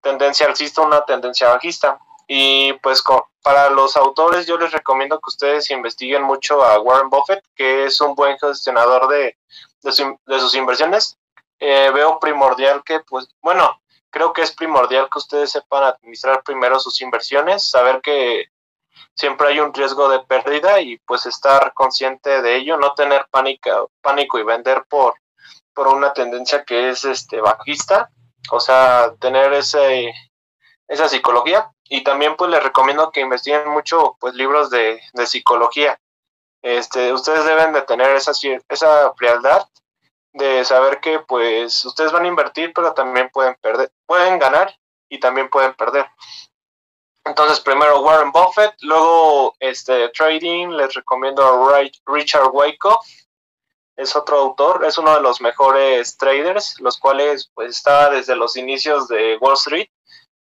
tendencia 0.00 0.46
alcista 0.46 0.82
una 0.82 1.04
tendencia 1.04 1.48
bajista. 1.48 1.98
Y 2.26 2.74
pues 2.74 3.02
para 3.42 3.70
los 3.70 3.96
autores 3.96 4.46
yo 4.46 4.58
les 4.58 4.72
recomiendo 4.72 5.18
que 5.18 5.28
ustedes 5.28 5.70
investiguen 5.70 6.22
mucho 6.22 6.62
a 6.62 6.80
Warren 6.80 7.10
Buffett, 7.10 7.42
que 7.54 7.84
es 7.84 8.00
un 8.00 8.14
buen 8.14 8.38
gestionador 8.38 9.08
de, 9.08 9.36
de, 9.82 10.40
sus 10.40 10.54
inversiones. 10.54 11.18
Eh, 11.58 11.90
veo 11.92 12.18
primordial 12.18 12.82
que, 12.84 13.00
pues, 13.00 13.28
bueno, 13.42 13.80
creo 14.10 14.32
que 14.32 14.42
es 14.42 14.52
primordial 14.52 15.08
que 15.10 15.18
ustedes 15.18 15.50
sepan 15.50 15.84
administrar 15.84 16.42
primero 16.42 16.78
sus 16.78 17.00
inversiones, 17.00 17.68
saber 17.68 18.00
que 18.00 18.46
siempre 19.14 19.48
hay 19.48 19.60
un 19.60 19.72
riesgo 19.72 20.08
de 20.08 20.20
pérdida 20.20 20.80
y 20.80 20.98
pues 20.98 21.26
estar 21.26 21.72
consciente 21.74 22.42
de 22.42 22.56
ello, 22.56 22.76
no 22.76 22.94
tener 22.94 23.26
pánico, 23.30 23.90
pánico 24.00 24.38
y 24.38 24.42
vender 24.42 24.84
por, 24.88 25.14
por 25.74 25.88
una 25.88 26.12
tendencia 26.12 26.64
que 26.64 26.90
es 26.90 27.04
este 27.04 27.40
bajista, 27.40 28.10
o 28.50 28.60
sea, 28.60 29.14
tener 29.20 29.52
ese, 29.52 30.12
esa 30.88 31.08
psicología 31.08 31.70
y 31.92 32.04
también 32.04 32.36
pues 32.36 32.50
les 32.50 32.62
recomiendo 32.62 33.10
que 33.10 33.20
investiguen 33.20 33.68
mucho 33.68 34.16
pues 34.20 34.34
libros 34.34 34.70
de, 34.70 35.02
psicología. 35.26 36.00
Este, 36.62 37.12
ustedes 37.12 37.44
deben 37.44 37.72
de 37.72 37.82
tener 37.82 38.14
esa, 38.14 38.32
esa 38.68 39.12
frialdad 39.14 39.68
de 40.32 40.64
saber 40.64 41.00
que 41.00 41.18
pues 41.18 41.84
ustedes 41.84 42.12
van 42.12 42.24
a 42.24 42.28
invertir 42.28 42.72
pero 42.72 42.94
también 42.94 43.28
pueden 43.30 43.56
perder, 43.56 43.90
pueden 44.06 44.38
ganar 44.38 44.72
y 45.08 45.18
también 45.18 45.50
pueden 45.50 45.74
perder. 45.74 46.06
Entonces 47.24 47.58
primero 47.58 48.02
Warren 48.02 48.30
Buffett, 48.30 48.74
luego 48.82 49.56
este 49.58 50.10
trading, 50.10 50.68
les 50.68 50.94
recomiendo 50.94 51.44
a 51.44 51.82
Richard 52.06 52.50
Wyckoff, 52.52 53.04
es 53.96 54.14
otro 54.14 54.38
autor, 54.38 54.84
es 54.84 54.96
uno 54.96 55.12
de 55.16 55.22
los 55.22 55.40
mejores 55.40 56.16
traders, 56.16 56.80
los 56.80 56.98
cuales 56.98 57.50
pues 57.52 57.70
está 57.70 58.10
desde 58.10 58.36
los 58.36 58.56
inicios 58.56 59.08
de 59.08 59.36
Wall 59.38 59.54
Street 59.54 59.90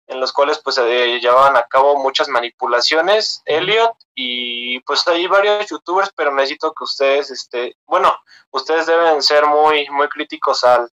en 0.10 0.20
los 0.20 0.34
cuales 0.34 0.60
pues 0.60 0.76
se 0.76 1.20
llevaban 1.20 1.56
a 1.56 1.68
cabo 1.68 1.96
muchas 1.98 2.28
manipulaciones, 2.30 3.44
Elliot, 3.46 3.96
y 4.16 4.80
pues 4.82 5.08
hay 5.08 5.28
varios 5.28 5.68
youtubers, 5.68 6.12
pero 6.16 6.34
necesito 6.34 6.74
que 6.74 6.84
ustedes, 6.84 7.30
este, 7.30 7.78
bueno, 7.86 8.12
ustedes 8.50 8.88
deben 8.88 9.22
ser 9.22 9.46
muy, 9.46 9.88
muy 9.90 10.10
críticos 10.10 10.64
al, 10.64 10.90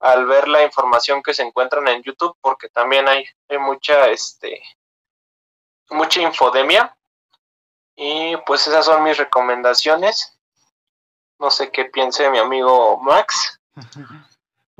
al 0.00 0.26
ver 0.26 0.46
la 0.46 0.62
información 0.62 1.22
que 1.22 1.32
se 1.32 1.42
encuentran 1.42 1.88
en 1.88 2.02
YouTube, 2.02 2.36
porque 2.42 2.68
también 2.68 3.08
hay, 3.08 3.24
hay 3.48 3.58
mucha, 3.58 4.08
este, 4.08 4.62
mucha 5.88 6.20
infodemia, 6.20 6.94
y 7.96 8.36
pues 8.46 8.66
esas 8.66 8.84
son 8.84 9.02
mis 9.02 9.16
recomendaciones. 9.16 10.38
No 11.38 11.50
sé 11.50 11.70
qué 11.70 11.86
piense 11.86 12.28
mi 12.28 12.38
amigo 12.38 12.98
Max. 12.98 13.58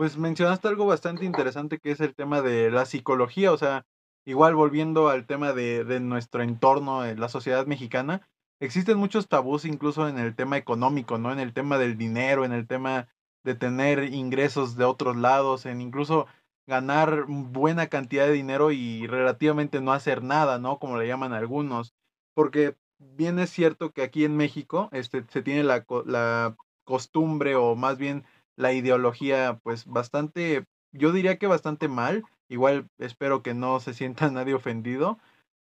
Pues 0.00 0.16
mencionaste 0.16 0.66
algo 0.66 0.86
bastante 0.86 1.26
interesante 1.26 1.78
que 1.78 1.90
es 1.90 2.00
el 2.00 2.14
tema 2.14 2.40
de 2.40 2.70
la 2.70 2.86
psicología, 2.86 3.52
o 3.52 3.58
sea, 3.58 3.84
igual 4.24 4.54
volviendo 4.54 5.10
al 5.10 5.26
tema 5.26 5.52
de, 5.52 5.84
de 5.84 6.00
nuestro 6.00 6.42
entorno, 6.42 7.04
en 7.04 7.20
la 7.20 7.28
sociedad 7.28 7.66
mexicana, 7.66 8.26
existen 8.60 8.96
muchos 8.96 9.28
tabús 9.28 9.66
incluso 9.66 10.08
en 10.08 10.18
el 10.18 10.34
tema 10.34 10.56
económico, 10.56 11.18
¿no? 11.18 11.30
En 11.30 11.38
el 11.38 11.52
tema 11.52 11.76
del 11.76 11.98
dinero, 11.98 12.46
en 12.46 12.52
el 12.52 12.66
tema 12.66 13.08
de 13.44 13.54
tener 13.54 14.04
ingresos 14.04 14.74
de 14.74 14.86
otros 14.86 15.18
lados, 15.18 15.66
en 15.66 15.82
incluso 15.82 16.26
ganar 16.66 17.26
buena 17.28 17.88
cantidad 17.88 18.24
de 18.24 18.32
dinero 18.32 18.72
y 18.72 19.06
relativamente 19.06 19.82
no 19.82 19.92
hacer 19.92 20.22
nada, 20.22 20.58
¿no? 20.58 20.78
Como 20.78 20.96
le 20.96 21.08
llaman 21.08 21.34
algunos. 21.34 21.92
Porque 22.32 22.74
bien 22.96 23.38
es 23.38 23.50
cierto 23.50 23.90
que 23.90 24.00
aquí 24.00 24.24
en 24.24 24.34
México 24.34 24.88
este, 24.92 25.26
se 25.28 25.42
tiene 25.42 25.62
la, 25.62 25.84
la 26.06 26.56
costumbre 26.84 27.54
o 27.54 27.76
más 27.76 27.98
bien 27.98 28.24
la 28.60 28.72
ideología 28.72 29.58
pues 29.62 29.86
bastante, 29.86 30.64
yo 30.92 31.12
diría 31.12 31.38
que 31.38 31.46
bastante 31.46 31.88
mal, 31.88 32.24
igual 32.48 32.86
espero 32.98 33.42
que 33.42 33.54
no 33.54 33.80
se 33.80 33.94
sienta 33.94 34.30
nadie 34.30 34.54
ofendido, 34.54 35.18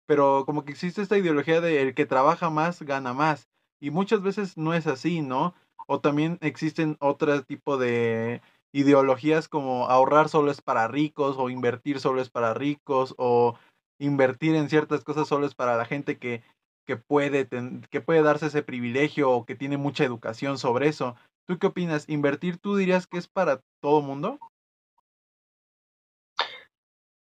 pero 0.06 0.46
como 0.46 0.64
que 0.64 0.72
existe 0.72 1.02
esta 1.02 1.18
ideología 1.18 1.60
de 1.60 1.82
el 1.82 1.96
que 1.96 2.06
trabaja 2.06 2.50
más 2.50 2.82
gana 2.82 3.14
más 3.14 3.48
y 3.82 3.90
muchas 3.90 4.22
veces 4.22 4.58
no 4.58 4.74
es 4.74 4.88
así, 4.88 5.22
¿no? 5.22 5.56
O 5.88 6.00
también 6.00 6.38
existen 6.42 6.98
otro 7.00 7.44
tipo 7.44 7.78
de 7.78 8.42
ideologías 8.74 9.48
como 9.48 9.88
ahorrar 9.88 10.30
solo 10.30 10.52
es 10.52 10.62
para 10.62 10.88
ricos 10.88 11.36
o 11.38 11.50
invertir 11.50 12.00
solo 12.00 12.22
es 12.22 12.30
para 12.30 12.54
ricos 12.54 13.14
o 13.18 13.56
invertir 14.00 14.56
en 14.56 14.70
ciertas 14.70 15.04
cosas 15.04 15.28
solo 15.28 15.46
es 15.46 15.56
para 15.56 15.78
la 15.78 15.86
gente 15.86 16.18
que, 16.18 16.44
que, 16.86 16.98
puede, 16.98 17.48
que 17.90 18.02
puede 18.02 18.22
darse 18.22 18.48
ese 18.48 18.64
privilegio 18.64 19.32
o 19.32 19.46
que 19.46 19.56
tiene 19.56 19.78
mucha 19.78 20.04
educación 20.04 20.58
sobre 20.58 20.88
eso. 20.88 21.16
¿Tú 21.46 21.60
qué 21.60 21.68
opinas? 21.68 22.08
¿Invertir 22.08 22.58
tú 22.58 22.76
dirías 22.76 23.06
que 23.06 23.18
es 23.18 23.28
para 23.28 23.62
todo 23.82 24.02
mundo? 24.02 24.40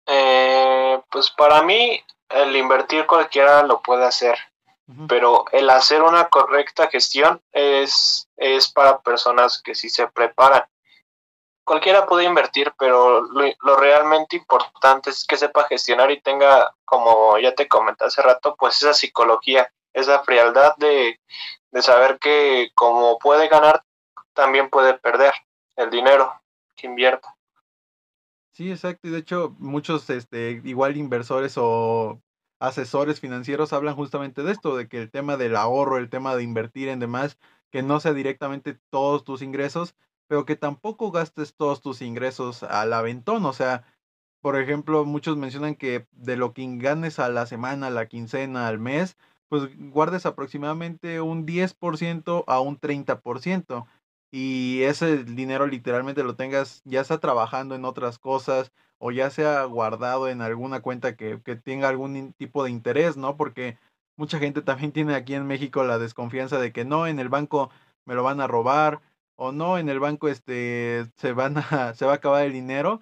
Eh, 0.06 1.00
pues 1.10 1.30
para 1.30 1.62
mí 1.62 2.02
el 2.28 2.56
invertir 2.56 3.06
cualquiera 3.06 3.62
lo 3.62 3.80
puede 3.80 4.04
hacer, 4.04 4.36
pero 5.08 5.44
el 5.52 5.70
hacer 5.70 6.02
una 6.02 6.28
correcta 6.28 6.88
gestión 6.88 7.40
es, 7.52 8.28
es 8.36 8.70
para 8.70 9.00
personas 9.00 9.62
que 9.62 9.74
sí 9.74 9.88
se 9.88 10.06
preparan. 10.08 10.64
Cualquiera 11.64 12.06
puede 12.06 12.24
invertir, 12.24 12.72
pero 12.78 13.20
lo, 13.20 13.52
lo, 13.60 13.76
realmente 13.76 14.36
importante 14.36 15.10
es 15.10 15.24
que 15.24 15.36
sepa 15.36 15.64
gestionar 15.64 16.10
y 16.10 16.20
tenga, 16.20 16.74
como 16.84 17.38
ya 17.38 17.54
te 17.54 17.68
comenté 17.68 18.04
hace 18.04 18.22
rato, 18.22 18.56
pues 18.58 18.82
esa 18.82 18.92
psicología, 18.92 19.72
esa 19.92 20.24
frialdad 20.24 20.74
de, 20.78 21.20
de 21.70 21.82
saber 21.82 22.18
que 22.18 22.70
como 22.74 23.18
puede 23.18 23.46
ganar 23.46 23.84
también 24.40 24.70
puede 24.70 24.94
perder 24.94 25.34
el 25.76 25.90
dinero 25.90 26.32
que 26.74 26.86
invierta. 26.86 27.36
Sí, 28.52 28.70
exacto. 28.70 29.06
Y 29.06 29.10
de 29.10 29.18
hecho, 29.18 29.54
muchos 29.58 30.08
este, 30.08 30.62
igual 30.64 30.96
inversores 30.96 31.58
o 31.58 32.22
asesores 32.58 33.20
financieros 33.20 33.74
hablan 33.74 33.96
justamente 33.96 34.42
de 34.42 34.52
esto, 34.52 34.78
de 34.78 34.88
que 34.88 34.96
el 34.96 35.10
tema 35.10 35.36
del 35.36 35.56
ahorro, 35.56 35.98
el 35.98 36.08
tema 36.08 36.36
de 36.36 36.42
invertir 36.42 36.88
en 36.88 37.00
demás, 37.00 37.38
que 37.70 37.82
no 37.82 38.00
sea 38.00 38.14
directamente 38.14 38.78
todos 38.88 39.24
tus 39.24 39.42
ingresos, 39.42 39.94
pero 40.26 40.46
que 40.46 40.56
tampoco 40.56 41.10
gastes 41.10 41.54
todos 41.54 41.82
tus 41.82 42.00
ingresos 42.00 42.62
al 42.62 42.94
aventón. 42.94 43.44
O 43.44 43.52
sea, 43.52 43.84
por 44.40 44.58
ejemplo, 44.58 45.04
muchos 45.04 45.36
mencionan 45.36 45.74
que 45.74 46.06
de 46.12 46.38
lo 46.38 46.54
que 46.54 46.66
ganes 46.78 47.18
a 47.18 47.28
la 47.28 47.44
semana, 47.44 47.88
a 47.88 47.90
la 47.90 48.06
quincena, 48.06 48.68
al 48.68 48.78
mes, 48.78 49.18
pues 49.50 49.68
guardes 49.90 50.24
aproximadamente 50.24 51.20
un 51.20 51.46
10% 51.46 52.44
a 52.46 52.60
un 52.60 52.80
30% 52.80 53.86
y 54.30 54.82
ese 54.82 55.24
dinero 55.24 55.66
literalmente 55.66 56.22
lo 56.22 56.36
tengas 56.36 56.82
ya 56.84 57.04
sea 57.04 57.18
trabajando 57.18 57.74
en 57.74 57.84
otras 57.84 58.18
cosas 58.18 58.72
o 58.98 59.10
ya 59.12 59.30
sea 59.30 59.64
guardado 59.64 60.28
en 60.28 60.42
alguna 60.42 60.80
cuenta 60.82 61.16
que, 61.16 61.40
que 61.42 61.56
tenga 61.56 61.88
algún 61.88 62.32
tipo 62.34 62.62
de 62.64 62.70
interés, 62.70 63.16
¿no? 63.16 63.36
Porque 63.36 63.78
mucha 64.16 64.38
gente 64.38 64.62
también 64.62 64.92
tiene 64.92 65.14
aquí 65.14 65.34
en 65.34 65.46
México 65.46 65.84
la 65.84 65.98
desconfianza 65.98 66.58
de 66.58 66.72
que 66.72 66.84
no, 66.84 67.06
en 67.06 67.18
el 67.18 67.28
banco 67.28 67.70
me 68.04 68.14
lo 68.14 68.22
van 68.22 68.40
a 68.40 68.46
robar 68.46 69.00
o 69.36 69.52
no, 69.52 69.78
en 69.78 69.88
el 69.88 70.00
banco 70.00 70.28
este 70.28 71.06
se 71.16 71.32
van 71.32 71.58
a 71.58 71.94
se 71.94 72.06
va 72.06 72.12
a 72.12 72.16
acabar 72.16 72.44
el 72.44 72.52
dinero 72.52 73.00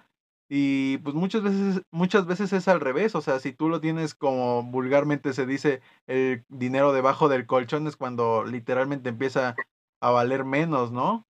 y 0.49 0.97
pues 0.99 1.15
muchas 1.15 1.43
veces 1.43 1.83
muchas 1.91 2.25
veces 2.25 2.53
es 2.53 2.67
al 2.67 2.79
revés, 2.79 3.13
o 3.15 3.21
sea, 3.21 3.39
si 3.39 3.53
tú 3.53 3.69
lo 3.69 3.81
tienes 3.81 4.15
como 4.15 4.63
vulgarmente 4.63 5.33
se 5.33 5.45
dice 5.45 5.81
el 6.07 6.43
dinero 6.49 6.93
debajo 6.93 7.29
del 7.29 7.45
colchón 7.45 7.87
es 7.87 7.97
cuando 7.97 8.43
literalmente 8.45 9.09
empieza 9.09 9.55
a 10.01 10.11
valer 10.11 10.45
menos, 10.45 10.91
¿no? 10.91 11.25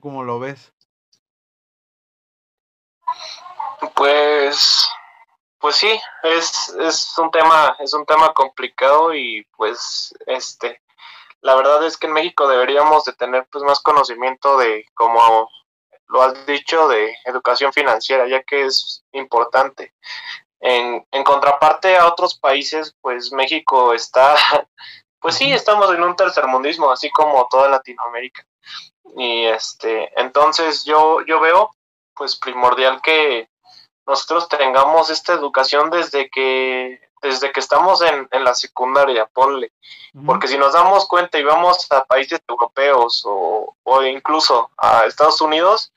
¿Cómo 0.00 0.24
lo 0.24 0.38
ves? 0.38 0.72
Pues, 3.94 4.86
pues 5.58 5.76
sí, 5.76 6.00
es, 6.22 6.68
es 6.80 7.18
un 7.18 7.30
tema, 7.30 7.76
es 7.78 7.94
un 7.94 8.04
tema 8.04 8.32
complicado 8.34 9.14
y 9.14 9.46
pues 9.56 10.14
este, 10.26 10.82
la 11.40 11.54
verdad 11.54 11.84
es 11.84 11.96
que 11.96 12.06
en 12.06 12.12
México 12.12 12.48
deberíamos 12.48 13.04
de 13.04 13.12
tener 13.14 13.46
pues 13.50 13.64
más 13.64 13.80
conocimiento 13.80 14.58
de, 14.58 14.86
como 14.94 15.48
lo 16.08 16.22
has 16.22 16.46
dicho, 16.46 16.88
de 16.88 17.14
educación 17.24 17.72
financiera, 17.72 18.28
ya 18.28 18.42
que 18.42 18.64
es 18.64 19.04
importante. 19.12 19.92
En, 20.60 21.06
en 21.10 21.24
contraparte 21.24 21.96
a 21.96 22.06
otros 22.06 22.38
países, 22.38 22.94
pues 23.00 23.32
México 23.32 23.92
está 23.92 24.34
pues 25.26 25.38
sí, 25.38 25.52
estamos 25.52 25.92
en 25.92 26.04
un 26.04 26.14
tercermundismo, 26.14 26.88
así 26.88 27.10
como 27.10 27.48
toda 27.50 27.68
Latinoamérica. 27.68 28.46
Y 29.16 29.42
este, 29.46 30.08
entonces 30.14 30.84
yo, 30.84 31.20
yo 31.26 31.40
veo 31.40 31.74
pues 32.14 32.36
primordial 32.36 33.02
que 33.02 33.48
nosotros 34.06 34.48
tengamos 34.48 35.10
esta 35.10 35.32
educación 35.32 35.90
desde 35.90 36.30
que 36.30 37.00
desde 37.22 37.50
que 37.50 37.58
estamos 37.58 38.02
en, 38.02 38.28
la 38.44 38.54
secundaria, 38.54 39.26
ponle. 39.26 39.72
Porque 40.24 40.46
si 40.46 40.58
nos 40.58 40.74
damos 40.74 41.08
cuenta 41.08 41.40
y 41.40 41.42
vamos 41.42 41.90
a 41.90 42.04
países 42.04 42.38
europeos 42.46 43.24
o, 43.26 43.74
o 43.82 44.02
incluso 44.04 44.70
a 44.78 45.06
Estados 45.06 45.40
Unidos, 45.40 45.92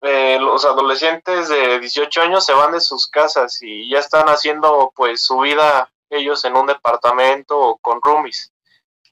eh, 0.00 0.36
los 0.40 0.64
adolescentes 0.64 1.48
de 1.48 1.78
18 1.78 2.22
años 2.22 2.44
se 2.44 2.54
van 2.54 2.72
de 2.72 2.80
sus 2.80 3.06
casas 3.06 3.62
y 3.62 3.88
ya 3.88 4.00
están 4.00 4.26
haciendo 4.26 4.92
pues 4.96 5.22
su 5.22 5.38
vida 5.38 5.92
ellos 6.10 6.44
en 6.44 6.56
un 6.56 6.66
departamento 6.66 7.56
o 7.56 7.76
con 7.76 8.00
roomies 8.02 8.50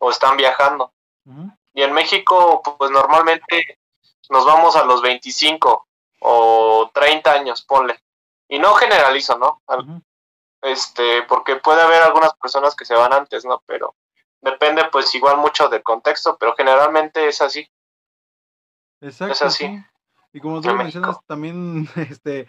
o 0.03 0.11
están 0.11 0.37
viajando. 0.37 0.93
Y 1.73 1.83
en 1.83 1.93
México, 1.93 2.61
pues 2.77 2.91
normalmente 2.91 3.79
nos 4.31 4.45
vamos 4.45 4.75
a 4.75 4.85
los 4.85 5.01
25 5.01 5.87
o 6.21 6.91
30 6.93 7.33
años, 7.33 7.63
ponle. 7.63 8.01
Y 8.49 8.59
no 8.59 8.75
generalizo, 8.75 9.39
¿no? 9.39 9.63
Este, 10.61 11.23
porque 11.23 11.57
puede 11.57 11.83
haber 11.83 12.03
algunas 12.03 12.35
personas 12.35 12.75
que 12.75 12.85
se 12.85 12.95
van 12.95 13.13
antes, 13.13 13.45
¿no? 13.45 13.63
Pero 13.65 13.95
depende 14.41 14.85
pues 14.91 15.15
igual 15.15 15.37
mucho 15.37 15.69
del 15.69 15.85
contexto, 15.85 16.37
pero 16.37 16.57
generalmente 16.57 17.29
es 17.29 17.41
así. 17.41 17.71
Exacto. 19.01 19.35
Es 19.35 19.43
así. 19.43 19.85
Y 20.33 20.41
como 20.41 20.61
tú 20.61 20.75
mencionas, 20.75 21.19
también 21.27 21.89
este, 22.11 22.49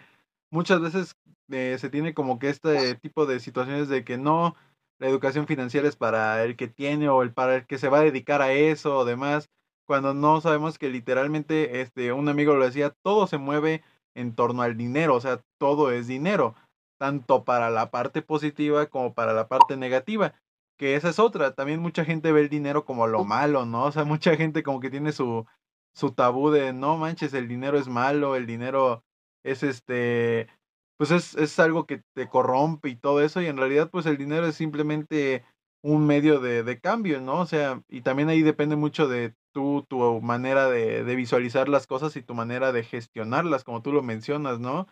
muchas 0.50 0.80
veces 0.80 1.16
eh, 1.52 1.76
se 1.78 1.88
tiene 1.88 2.14
como 2.14 2.40
que 2.40 2.48
este 2.48 2.96
tipo 2.96 3.26
de 3.26 3.38
situaciones 3.38 3.88
de 3.88 4.04
que 4.04 4.18
no, 4.18 4.56
la 4.98 5.08
educación 5.08 5.46
financiera 5.46 5.88
es 5.88 5.96
para 5.96 6.44
el 6.44 6.56
que 6.56 6.68
tiene 6.68 7.08
o 7.08 7.22
el 7.22 7.32
para 7.32 7.56
el 7.56 7.66
que 7.66 7.78
se 7.78 7.88
va 7.88 7.98
a 7.98 8.04
dedicar 8.04 8.42
a 8.42 8.52
eso 8.52 8.98
o 8.98 9.04
demás, 9.04 9.50
cuando 9.86 10.14
no 10.14 10.40
sabemos 10.40 10.78
que 10.78 10.88
literalmente, 10.88 11.80
este, 11.80 12.12
un 12.12 12.28
amigo 12.28 12.54
lo 12.54 12.64
decía, 12.64 12.90
todo 13.02 13.26
se 13.26 13.38
mueve 13.38 13.82
en 14.14 14.34
torno 14.34 14.62
al 14.62 14.76
dinero, 14.76 15.14
o 15.14 15.20
sea, 15.20 15.42
todo 15.58 15.90
es 15.90 16.06
dinero, 16.06 16.54
tanto 16.98 17.44
para 17.44 17.70
la 17.70 17.90
parte 17.90 18.22
positiva 18.22 18.86
como 18.86 19.14
para 19.14 19.32
la 19.32 19.48
parte 19.48 19.76
negativa, 19.76 20.34
que 20.78 20.96
esa 20.96 21.10
es 21.10 21.18
otra, 21.18 21.54
también 21.54 21.80
mucha 21.80 22.04
gente 22.04 22.32
ve 22.32 22.40
el 22.40 22.48
dinero 22.48 22.84
como 22.84 23.06
lo 23.06 23.24
malo, 23.24 23.66
¿no? 23.66 23.84
O 23.84 23.92
sea, 23.92 24.04
mucha 24.04 24.36
gente 24.36 24.62
como 24.62 24.80
que 24.80 24.90
tiene 24.90 25.12
su, 25.12 25.46
su 25.94 26.12
tabú 26.12 26.50
de, 26.50 26.72
no 26.72 26.96
manches, 26.96 27.34
el 27.34 27.48
dinero 27.48 27.78
es 27.78 27.88
malo, 27.88 28.36
el 28.36 28.46
dinero 28.46 29.04
es 29.44 29.62
este, 29.62 30.48
pues 30.96 31.10
es, 31.10 31.34
es 31.36 31.58
algo 31.58 31.86
que 31.86 32.02
te 32.14 32.28
corrompe 32.28 32.88
y 32.88 32.96
todo 32.96 33.20
eso, 33.20 33.40
y 33.42 33.46
en 33.46 33.56
realidad 33.56 33.90
pues 33.90 34.06
el 34.06 34.16
dinero 34.16 34.46
es 34.46 34.56
simplemente 34.56 35.44
un 35.82 36.06
medio 36.06 36.40
de, 36.40 36.62
de 36.62 36.80
cambio, 36.80 37.20
¿no? 37.20 37.40
O 37.40 37.46
sea, 37.46 37.82
y 37.88 38.00
también 38.00 38.28
ahí 38.30 38.42
depende 38.42 38.76
mucho 38.76 39.06
de 39.06 39.34
tú, 39.52 39.84
tu 39.88 40.20
manera 40.22 40.68
de, 40.70 41.04
de, 41.04 41.14
visualizar 41.16 41.68
las 41.68 41.86
cosas 41.86 42.16
y 42.16 42.22
tu 42.22 42.34
manera 42.34 42.72
de 42.72 42.84
gestionarlas, 42.84 43.64
como 43.64 43.82
tú 43.82 43.92
lo 43.92 44.02
mencionas, 44.02 44.58
¿no? 44.60 44.86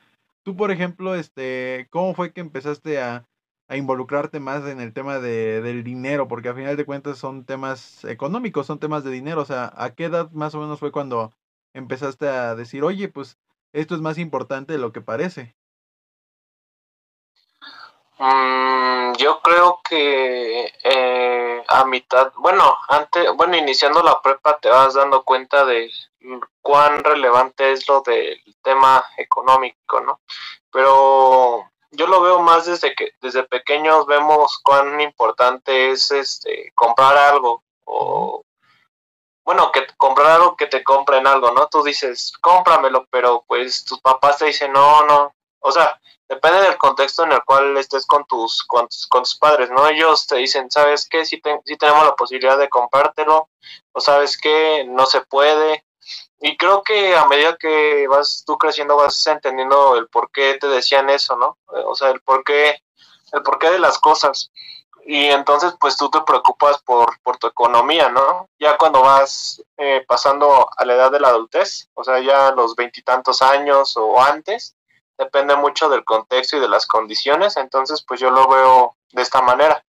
Tú, 0.45 0.57
por 0.57 0.71
ejemplo, 0.71 1.15
este, 1.15 1.89
¿cómo 1.91 2.15
fue 2.15 2.33
que 2.33 2.41
empezaste 2.41 3.01
a, 3.01 3.27
a 3.69 3.77
involucrarte 3.77 4.39
más 4.41 4.67
en 4.67 4.81
el 4.81 4.93
tema 4.93 5.19
de, 5.19 5.63
del 5.63 5.83
dinero? 5.83 6.29
Porque 6.29 6.49
a 6.51 6.55
final 6.55 6.77
de 6.77 6.85
cuentas 6.85 7.17
son 7.19 7.45
temas 7.45 8.05
económicos, 8.05 8.67
son 8.67 8.79
temas 8.79 9.03
de 9.05 9.11
dinero. 9.11 9.41
O 9.41 9.45
sea, 9.47 9.73
¿a 9.77 9.95
qué 9.95 10.05
edad 10.05 10.31
más 10.33 10.55
o 10.55 10.61
menos 10.61 10.79
fue 10.81 10.93
cuando 10.93 11.33
empezaste 11.75 12.29
a 12.29 12.55
decir, 12.55 12.85
oye, 12.85 13.09
pues 13.09 13.39
esto 13.73 13.95
es 13.95 14.01
más 14.01 14.19
importante 14.19 14.75
de 14.75 14.79
lo 14.79 14.93
que 14.93 15.01
parece? 15.01 15.57
Mm, 18.25 19.15
yo 19.17 19.41
creo 19.41 19.81
que 19.83 20.73
eh, 20.85 21.65
a 21.67 21.85
mitad, 21.87 22.33
bueno, 22.37 22.77
antes, 22.89 23.33
bueno, 23.35 23.57
iniciando 23.57 24.01
la 24.01 24.23
prepa 24.23 24.59
te 24.61 24.69
vas 24.69 24.95
dando 24.95 25.25
cuenta 25.25 25.65
de 25.65 25.91
cuán 26.61 27.03
relevante 27.03 27.73
es 27.73 27.89
lo 27.89 28.01
del 28.03 28.41
tema 28.63 29.05
económico, 29.17 30.01
¿no? 30.03 30.21
Pero 30.71 31.69
yo 31.91 32.07
lo 32.07 32.21
veo 32.23 32.39
más 32.41 32.67
desde 32.67 32.95
que 32.95 33.11
desde 33.21 33.43
pequeños 33.43 34.07
vemos 34.07 34.61
cuán 34.63 35.01
importante 35.01 35.91
es 35.91 36.13
este 36.13 36.71
comprar 36.77 37.17
algo 37.17 37.65
o 37.87 38.45
bueno, 39.45 39.73
que 39.73 39.85
comprar 39.97 40.29
algo 40.33 40.57
que 40.57 40.67
te 40.69 40.85
compren 40.85 41.27
algo, 41.27 41.51
¿no? 41.51 41.67
Tú 41.69 41.83
dices, 41.83 42.33
cómpramelo, 42.41 43.07
pero 43.11 43.45
pues 43.49 43.85
tus 43.85 44.01
papás 44.01 44.39
te 44.39 44.47
dicen, 44.47 44.73
no, 44.73 45.05
no. 45.07 45.35
O 45.63 45.73
sea, 45.73 46.01
depende 46.29 46.61
del 46.63 46.77
contexto 46.77 47.25
en 47.25 47.33
el 47.33 47.45
cual 47.45 47.77
estés 47.77 48.07
con 48.07 48.25
tus, 48.27 48.63
con, 48.65 48.89
tus 48.89 49.37
padres, 49.39 49.71
¿no? 49.71 49.87
Ellos 49.89 50.27
te 50.27 50.37
dicen, 50.37 50.71
¿sabes 50.71 51.09
qué? 51.09 51.25
Si, 51.25 51.41
si 51.65 51.77
tenemos 51.77 52.05
la 52.05 52.15
posibilidad 52.15 52.59
de 52.59 52.69
comprártelo, 52.69 53.49
o 53.93 54.01
sabes 54.01 54.39
qué, 54.39 54.85
no 54.89 55.07
se 55.07 55.21
puede. 55.23 55.85
Y 56.41 56.57
creo 56.57 56.83
que 56.83 57.17
a 57.17 57.27
medida 57.27 57.57
que 57.57 58.07
vas 58.09 58.43
tú 58.45 58.59
creciendo 58.59 58.97
vas 58.97 59.27
entendiendo 59.27 59.97
el 59.97 60.09
por 60.09 60.31
qué 60.33 60.59
te 60.61 60.67
decían 60.67 61.09
eso, 61.11 61.37
¿no? 61.37 61.59
O 61.67 61.95
sea, 61.95 62.11
el 62.11 62.21
por 62.21 62.43
qué, 62.43 62.83
el 63.33 63.43
porqué 63.43 63.71
de 63.71 63.79
las 63.79 63.99
cosas 63.99 64.51
y 65.05 65.27
entonces 65.27 65.75
pues 65.81 65.97
tú 65.97 66.11
te 66.11 66.21
preocupas 66.21 66.81
por, 66.83 67.19
por 67.23 67.37
tu 67.39 67.49
economía, 67.49 68.09
¿no? 68.09 68.49
Ya 68.59 68.77
cuando 68.77 69.03
vas 69.03 69.63
eh, 69.77 70.05
pasando 70.07 70.69
a 70.77 70.85
la 70.85 70.95
edad 70.95 71.11
de 71.11 71.21
la 71.21 71.29
adultez, 71.29 71.89
o 71.95 72.05
sea, 72.05 72.21
ya 72.21 72.53
los 72.53 72.77
veintitantos 72.77 73.43
años 73.43 73.97
o 73.97 74.21
antes, 74.21 74.77
depende 75.19 75.57
mucho 75.57 75.89
del 75.89 76.05
contexto 76.05 76.57
y 76.57 76.61
de 76.61 76.69
las 76.69 76.87
condiciones, 76.87 77.57
entonces 77.57 78.05
pues 78.07 78.21
yo 78.21 78.31
lo 78.31 78.49
veo 78.49 78.97
de 79.13 79.23
esta 79.23 79.43
manera. 79.43 79.85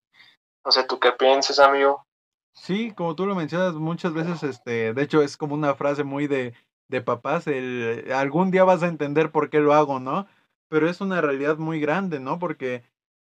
No 0.65 0.73
sé, 0.73 0.85
¿tú 0.85 0.99
qué 0.99 1.13
piensas, 1.13 1.59
amigo? 1.59 2.05
Sí, 2.53 2.93
como 2.93 3.15
tú 3.15 3.27
lo 3.27 3.35
mencionas 3.35 3.75
muchas 3.75 4.13
veces, 4.13 4.43
este, 4.43 4.93
de 4.93 5.03
hecho 5.03 5.23
es 5.23 5.37
como 5.37 5.55
una 5.55 5.75
frase 5.75 6.05
muy 6.05 6.27
de, 6.27 6.55
de 6.89 7.01
papás, 7.01 7.47
el, 7.47 8.13
algún 8.13 8.51
día 8.51 8.65
vas 8.65 8.83
a 8.83 8.89
entender 8.89 9.31
por 9.31 9.51
qué 9.51 9.61
lo 9.61 9.73
hago, 9.73 10.01
¿no? 10.01 10.27
Pero 10.69 10.89
es 10.89 11.01
una 11.01 11.21
realidad 11.21 11.57
muy 11.57 11.81
grande, 11.81 12.21
¿no? 12.21 12.39
Porque 12.39 12.83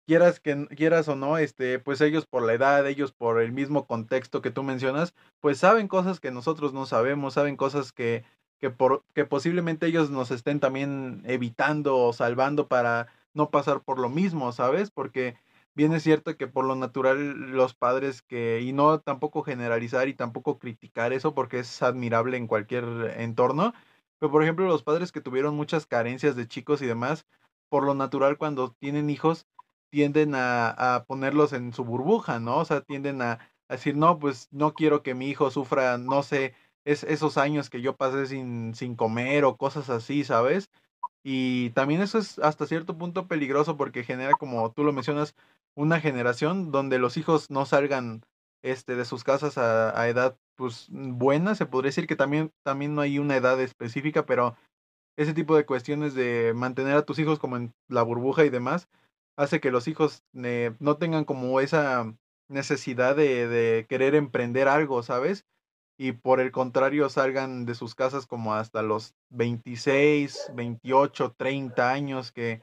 quieras 0.07 0.41
que 0.41 0.67
quieras 0.69 1.07
o 1.09 1.15
no, 1.15 1.39
este, 1.39 1.79
pues 1.79 2.01
ellos 2.01 2.27
por 2.27 2.43
la 2.43 2.55
edad, 2.55 2.87
ellos 2.87 3.13
por 3.13 3.41
el 3.41 3.53
mismo 3.53 3.87
contexto 3.87 4.43
que 4.43 4.51
tú 4.51 4.63
mencionas, 4.63 5.15
pues 5.41 5.59
saben 5.59 5.87
cosas 5.87 6.19
que 6.19 6.33
nosotros 6.33 6.73
no 6.73 6.87
sabemos, 6.87 7.35
saben 7.35 7.57
cosas 7.57 7.93
que 7.93 8.25
que 8.61 8.71
por 8.71 9.05
que 9.15 9.25
posiblemente 9.25 9.87
ellos 9.87 10.11
nos 10.11 10.31
estén 10.31 10.61
también 10.61 11.23
evitando 11.27 11.97
o 11.99 12.13
salvando 12.13 12.69
para 12.69 13.09
no 13.35 13.51
pasar 13.51 13.83
por 13.83 13.99
lo 13.99 14.09
mismo, 14.09 14.53
¿sabes? 14.53 14.91
Porque 14.91 15.37
bien 15.75 15.93
es 15.93 16.03
cierto 16.03 16.37
que 16.37 16.47
por 16.49 16.65
lo 16.65 16.77
natural 16.77 17.53
los 17.53 17.75
padres 17.75 18.23
que 18.23 18.61
y 18.63 18.73
no 18.73 19.01
tampoco 19.01 19.43
generalizar 19.43 20.09
y 20.09 20.15
tampoco 20.15 20.59
criticar 20.59 21.13
eso 21.13 21.35
porque 21.35 21.61
es 21.61 21.83
admirable 21.83 22.37
en 22.37 22.47
cualquier 22.47 22.85
entorno, 23.19 23.73
pero 24.19 24.33
por 24.33 24.43
ejemplo 24.43 24.67
los 24.67 24.83
padres 24.83 25.13
que 25.13 25.21
tuvieron 25.21 25.55
muchas 25.57 25.87
carencias 25.87 26.37
de 26.37 26.49
chicos 26.49 26.83
y 26.83 26.87
demás, 26.87 27.27
por 27.69 27.85
lo 27.85 27.95
natural 27.95 28.39
cuando 28.39 28.73
tienen 28.73 29.11
hijos 29.11 29.47
tienden 29.91 30.35
a, 30.35 30.71
a, 30.71 31.05
ponerlos 31.05 31.53
en 31.53 31.73
su 31.73 31.85
burbuja, 31.85 32.41
¿no? 32.41 32.59
O 32.59 32.65
sea, 32.65 32.81
tienden 32.83 33.23
a, 33.23 33.41
decir, 33.69 33.97
no, 33.97 34.19
pues 34.19 34.49
no 34.53 34.75
quiero 34.75 35.03
que 35.03 35.15
mi 35.15 35.29
hijo 35.29 35.51
sufra, 35.51 35.99
no 35.99 36.23
sé, 36.23 36.55
es, 36.85 37.05
esos 37.05 37.39
años 37.39 37.71
que 37.71 37.81
yo 37.81 37.97
pasé 37.97 38.27
sin, 38.27 38.75
sin 38.75 38.97
comer 38.97 39.45
o 39.45 39.57
cosas 39.57 39.91
así, 39.91 40.25
¿sabes? 40.25 40.71
Y 41.23 41.71
también 41.71 42.01
eso 42.01 42.19
es 42.19 42.39
hasta 42.39 42.67
cierto 42.67 42.97
punto 42.97 43.29
peligroso 43.29 43.77
porque 43.77 44.05
genera, 44.05 44.35
como 44.35 44.73
tú 44.73 44.85
lo 44.85 44.93
mencionas, 44.93 45.35
una 45.75 46.01
generación 46.01 46.73
donde 46.73 46.99
los 46.99 47.17
hijos 47.17 47.51
no 47.51 47.67
salgan 47.67 48.23
este, 48.63 48.97
de 48.97 49.05
sus 49.05 49.25
casas 49.25 49.59
a, 49.59 49.99
a 49.99 50.09
edad 50.09 50.37
pues 50.57 50.89
buena, 50.91 51.55
se 51.55 51.67
podría 51.67 51.89
decir 51.89 52.07
que 52.07 52.17
también, 52.17 52.53
también 52.63 52.95
no 52.95 53.01
hay 53.01 53.19
una 53.19 53.37
edad 53.37 53.59
específica, 53.61 54.27
pero 54.27 54.57
ese 55.17 55.35
tipo 55.35 55.57
de 55.57 55.67
cuestiones 55.67 56.15
de 56.15 56.53
mantener 56.55 56.97
a 56.97 57.05
tus 57.05 57.19
hijos 57.19 57.39
como 57.39 57.57
en 57.57 57.73
la 57.89 58.03
burbuja 58.03 58.45
y 58.45 58.51
demás, 58.51 58.89
hace 59.37 59.61
que 59.61 59.71
los 59.71 59.89
hijos 59.89 60.23
eh, 60.35 60.75
no 60.79 60.99
tengan 60.99 61.25
como 61.25 61.61
esa 61.61 62.15
necesidad 62.49 63.17
de, 63.17 63.49
de, 63.49 63.87
querer 63.89 64.15
emprender 64.15 64.69
algo, 64.69 65.03
¿sabes? 65.03 65.47
Y 66.03 66.13
por 66.13 66.41
el 66.41 66.51
contrario 66.51 67.11
salgan 67.11 67.67
de 67.67 67.75
sus 67.75 67.95
casas 67.95 68.27
como 68.27 68.55
hasta 68.55 68.81
los 68.81 69.13
26, 69.29 70.53
28, 70.55 71.35
30 71.37 71.91
años, 71.91 72.33
que, 72.33 72.63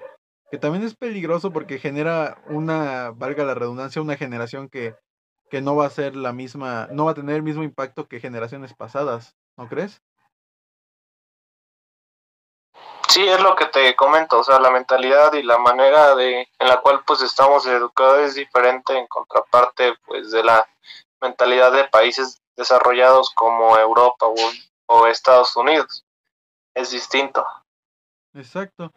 que 0.50 0.58
también 0.58 0.84
es 0.84 0.96
peligroso 0.96 1.54
porque 1.54 1.78
genera 1.78 2.42
una, 2.48 3.12
valga 3.12 3.44
la 3.44 3.54
redundancia, 3.54 4.02
una 4.02 4.18
generación 4.18 4.70
que, 4.70 4.96
que 5.52 5.62
no 5.62 5.76
va 5.76 5.86
a 5.86 5.92
ser 5.92 6.16
la 6.16 6.34
misma, 6.34 6.88
no 6.90 7.06
va 7.06 7.12
a 7.12 7.14
tener 7.14 7.36
el 7.36 7.44
mismo 7.44 7.62
impacto 7.62 8.08
que 8.08 8.20
generaciones 8.20 8.74
pasadas, 8.74 9.36
¿no 9.56 9.70
crees? 9.70 10.02
Sí, 13.10 13.24
es 13.24 13.40
lo 13.40 13.56
que 13.56 13.68
te 13.68 13.96
comento, 13.96 14.40
o 14.40 14.44
sea, 14.44 14.60
la 14.60 14.72
mentalidad 14.72 15.34
y 15.34 15.44
la 15.44 15.60
manera 15.60 16.16
de 16.16 16.48
en 16.58 16.68
la 16.68 16.82
cual 16.82 17.04
pues 17.06 17.22
estamos 17.22 17.68
educados 17.68 18.22
es 18.22 18.34
diferente 18.34 18.98
en 18.98 19.06
contraparte 19.06 19.94
pues 20.08 20.32
de 20.32 20.44
la 20.44 20.68
mentalidad 21.22 21.72
de 21.72 21.84
países 21.84 22.42
desarrollados 22.58 23.30
como 23.36 23.78
Europa 23.78 24.26
o, 24.88 25.08
Estados 25.08 25.56
Unidos. 25.56 26.04
Es 26.76 26.92
distinto. 26.92 27.46
Exacto. 28.34 28.92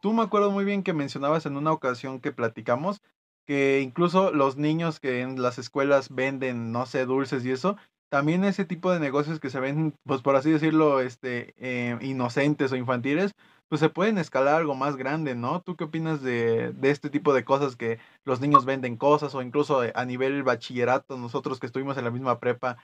Tú 0.00 0.12
me 0.12 0.22
acuerdo 0.22 0.50
muy 0.50 0.64
bien 0.64 0.82
que 0.82 0.92
mencionabas 0.92 1.46
en 1.46 1.56
una 1.56 1.72
ocasión 1.72 2.20
que 2.20 2.30
platicamos 2.30 3.00
que 3.46 3.80
incluso 3.80 4.32
los 4.32 4.56
niños 4.56 5.00
que 5.00 5.20
en 5.20 5.40
las 5.40 5.58
escuelas 5.58 6.08
venden, 6.12 6.72
no 6.72 6.84
sé, 6.84 7.06
dulces 7.06 7.44
y 7.44 7.52
eso, 7.52 7.76
también 8.08 8.44
ese 8.44 8.64
tipo 8.64 8.92
de 8.92 9.00
negocios 9.00 9.40
que 9.40 9.50
se 9.50 9.60
ven, 9.60 9.94
pues 10.04 10.20
por 10.20 10.36
así 10.36 10.50
decirlo, 10.50 11.00
este, 11.00 11.54
eh, 11.58 11.96
inocentes 12.00 12.72
o 12.72 12.76
infantiles, 12.76 13.34
pues 13.68 13.80
se 13.80 13.88
pueden 13.88 14.18
escalar 14.18 14.56
algo 14.56 14.74
más 14.74 14.96
grande, 14.96 15.34
¿no? 15.34 15.60
¿Tú 15.62 15.76
qué 15.76 15.84
opinas 15.84 16.22
de, 16.22 16.72
de 16.72 16.90
este 16.90 17.10
tipo 17.10 17.34
de 17.34 17.44
cosas 17.44 17.76
que 17.76 17.98
los 18.24 18.40
niños 18.40 18.64
venden 18.64 18.96
cosas 18.96 19.34
o 19.34 19.42
incluso 19.42 19.82
a 19.94 20.04
nivel 20.04 20.42
bachillerato, 20.42 21.16
nosotros 21.16 21.58
que 21.58 21.66
estuvimos 21.66 21.96
en 21.98 22.04
la 22.04 22.10
misma 22.10 22.38
prepa, 22.38 22.78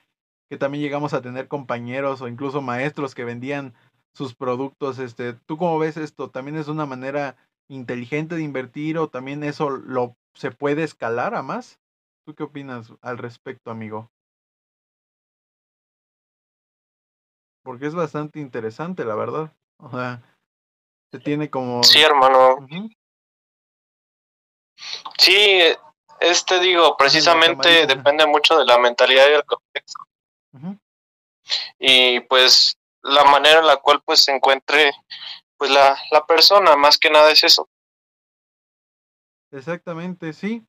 que 0.49 0.57
también 0.57 0.83
llegamos 0.83 1.13
a 1.13 1.21
tener 1.21 1.47
compañeros 1.47 2.21
o 2.21 2.27
incluso 2.27 2.61
maestros 2.61 3.15
que 3.15 3.23
vendían 3.23 3.73
sus 4.13 4.35
productos, 4.35 4.99
este, 4.99 5.33
¿tú 5.33 5.57
cómo 5.57 5.79
ves 5.79 5.97
esto? 5.97 6.29
¿También 6.29 6.57
es 6.57 6.67
una 6.67 6.85
manera 6.85 7.35
inteligente 7.67 8.35
de 8.35 8.43
invertir 8.43 8.97
o 8.97 9.07
también 9.09 9.43
eso 9.43 9.69
lo 9.69 10.15
se 10.35 10.51
puede 10.51 10.83
escalar 10.83 11.35
a 11.35 11.41
más? 11.41 11.79
¿Tú 12.25 12.35
qué 12.35 12.43
opinas 12.43 12.93
al 13.01 13.17
respecto, 13.17 13.71
amigo? 13.71 14.11
Porque 17.63 17.87
es 17.87 17.95
bastante 17.95 18.39
interesante, 18.39 19.05
la 19.05 19.15
verdad. 19.15 19.53
O 19.77 19.89
sea, 19.89 20.21
se 21.11 21.19
tiene 21.19 21.49
como... 21.49 21.83
Sí, 21.83 22.01
hermano. 22.01 22.67
Sí, 25.17 25.61
este 26.19 26.59
digo, 26.59 26.95
precisamente 26.97 27.85
depende 27.87 28.25
mucho 28.25 28.57
de 28.57 28.65
la 28.65 28.77
mentalidad 28.77 29.25
y 31.79 32.19
pues 32.21 32.77
la 33.01 33.23
manera 33.25 33.59
en 33.59 33.67
la 33.67 33.77
cual 33.77 34.01
pues 34.05 34.23
se 34.23 34.31
encuentre 34.31 34.91
pues 35.57 35.71
la, 35.71 35.97
la 36.11 36.25
persona, 36.25 36.75
más 36.75 36.97
que 36.97 37.09
nada 37.09 37.31
es 37.31 37.43
eso. 37.43 37.69
Exactamente, 39.51 40.33
sí. 40.33 40.65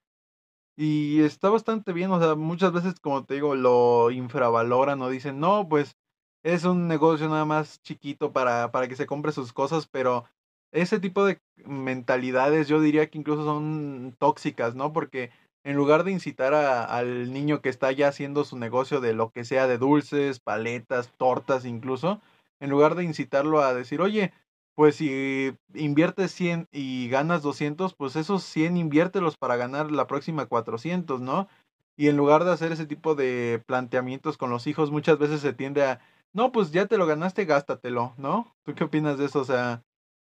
Y 0.77 1.23
está 1.23 1.51
bastante 1.51 1.93
bien, 1.93 2.11
o 2.11 2.19
sea, 2.19 2.35
muchas 2.35 2.73
veces, 2.73 2.99
como 3.01 3.25
te 3.25 3.35
digo, 3.35 3.55
lo 3.55 4.11
infravaloran 4.11 5.01
o 5.03 5.09
dicen, 5.09 5.39
no, 5.39 5.69
pues 5.69 5.97
es 6.43 6.65
un 6.65 6.89
negocio 6.89 7.29
nada 7.29 7.45
más 7.45 7.81
chiquito 7.83 8.33
para, 8.33 8.71
para 8.73 8.89
que 8.89 8.97
se 8.97 9.07
compre 9.07 9.33
sus 9.33 9.53
cosas, 9.53 9.87
pero 9.87 10.25
ese 10.73 10.99
tipo 10.99 11.25
de 11.25 11.41
mentalidades 11.65 12.69
yo 12.69 12.81
diría 12.81 13.09
que 13.09 13.19
incluso 13.19 13.45
son 13.45 14.17
tóxicas, 14.19 14.75
¿no? 14.75 14.93
Porque 14.93 15.31
en 15.65 15.77
lugar 15.77 16.05
de 16.05 16.13
incitar 16.13 16.55
a, 16.55 16.85
al 16.85 17.33
niño 17.33 17.61
que 17.61 17.69
está 17.69 17.91
ya 17.93 18.09
haciendo 18.09 18.45
su 18.45 18.59
negocio 18.59 19.01
de 19.01 19.15
lo 19.15 19.31
que 19.31 19.45
sea, 19.45 19.67
de 19.67 19.79
dulces, 19.79 20.41
paletas, 20.41 21.13
tortas 21.17 21.65
incluso, 21.65 22.21
en 22.61 22.71
lugar 22.71 22.95
de 22.95 23.05
incitarlo 23.05 23.63
a 23.63 23.75
decir, 23.75 24.01
oye, 24.01 24.33
pues 24.75 24.97
si 24.97 25.57
inviertes 25.75 26.33
100 26.33 26.69
y 26.73 27.09
ganas 27.09 27.43
200, 27.43 27.95
pues 27.95 28.17
esos 28.17 28.43
100 28.45 28.77
inviértelos 28.77 29.37
para 29.37 29.57
ganar 29.57 29.91
la 29.91 30.07
próxima 30.07 30.47
400, 30.47 31.21
¿no? 31.21 31.49
Y 31.97 32.09
en 32.09 32.17
lugar 32.17 32.45
de 32.45 32.53
hacer 32.53 32.73
ese 32.73 32.87
tipo 32.87 33.15
de 33.15 33.63
planteamientos 33.67 34.37
con 34.37 34.51
los 34.51 34.67
hijos, 34.67 34.91
muchas 34.91 35.19
veces 35.19 35.41
se 35.41 35.53
tiende 35.53 35.85
a, 35.85 36.01
no, 36.33 36.53
pues 36.53 36.73
ya 36.73 36.87
te 36.87 36.99
lo 36.99 37.07
ganaste, 37.07 37.45
gástatelo, 37.45 38.15
¿no? 38.19 38.55
¿Tú 38.65 38.75
qué 38.75 38.85
opinas 38.85 39.17
de 39.19 39.27
eso? 39.27 39.41
O 39.41 39.45
sea, 39.45 39.85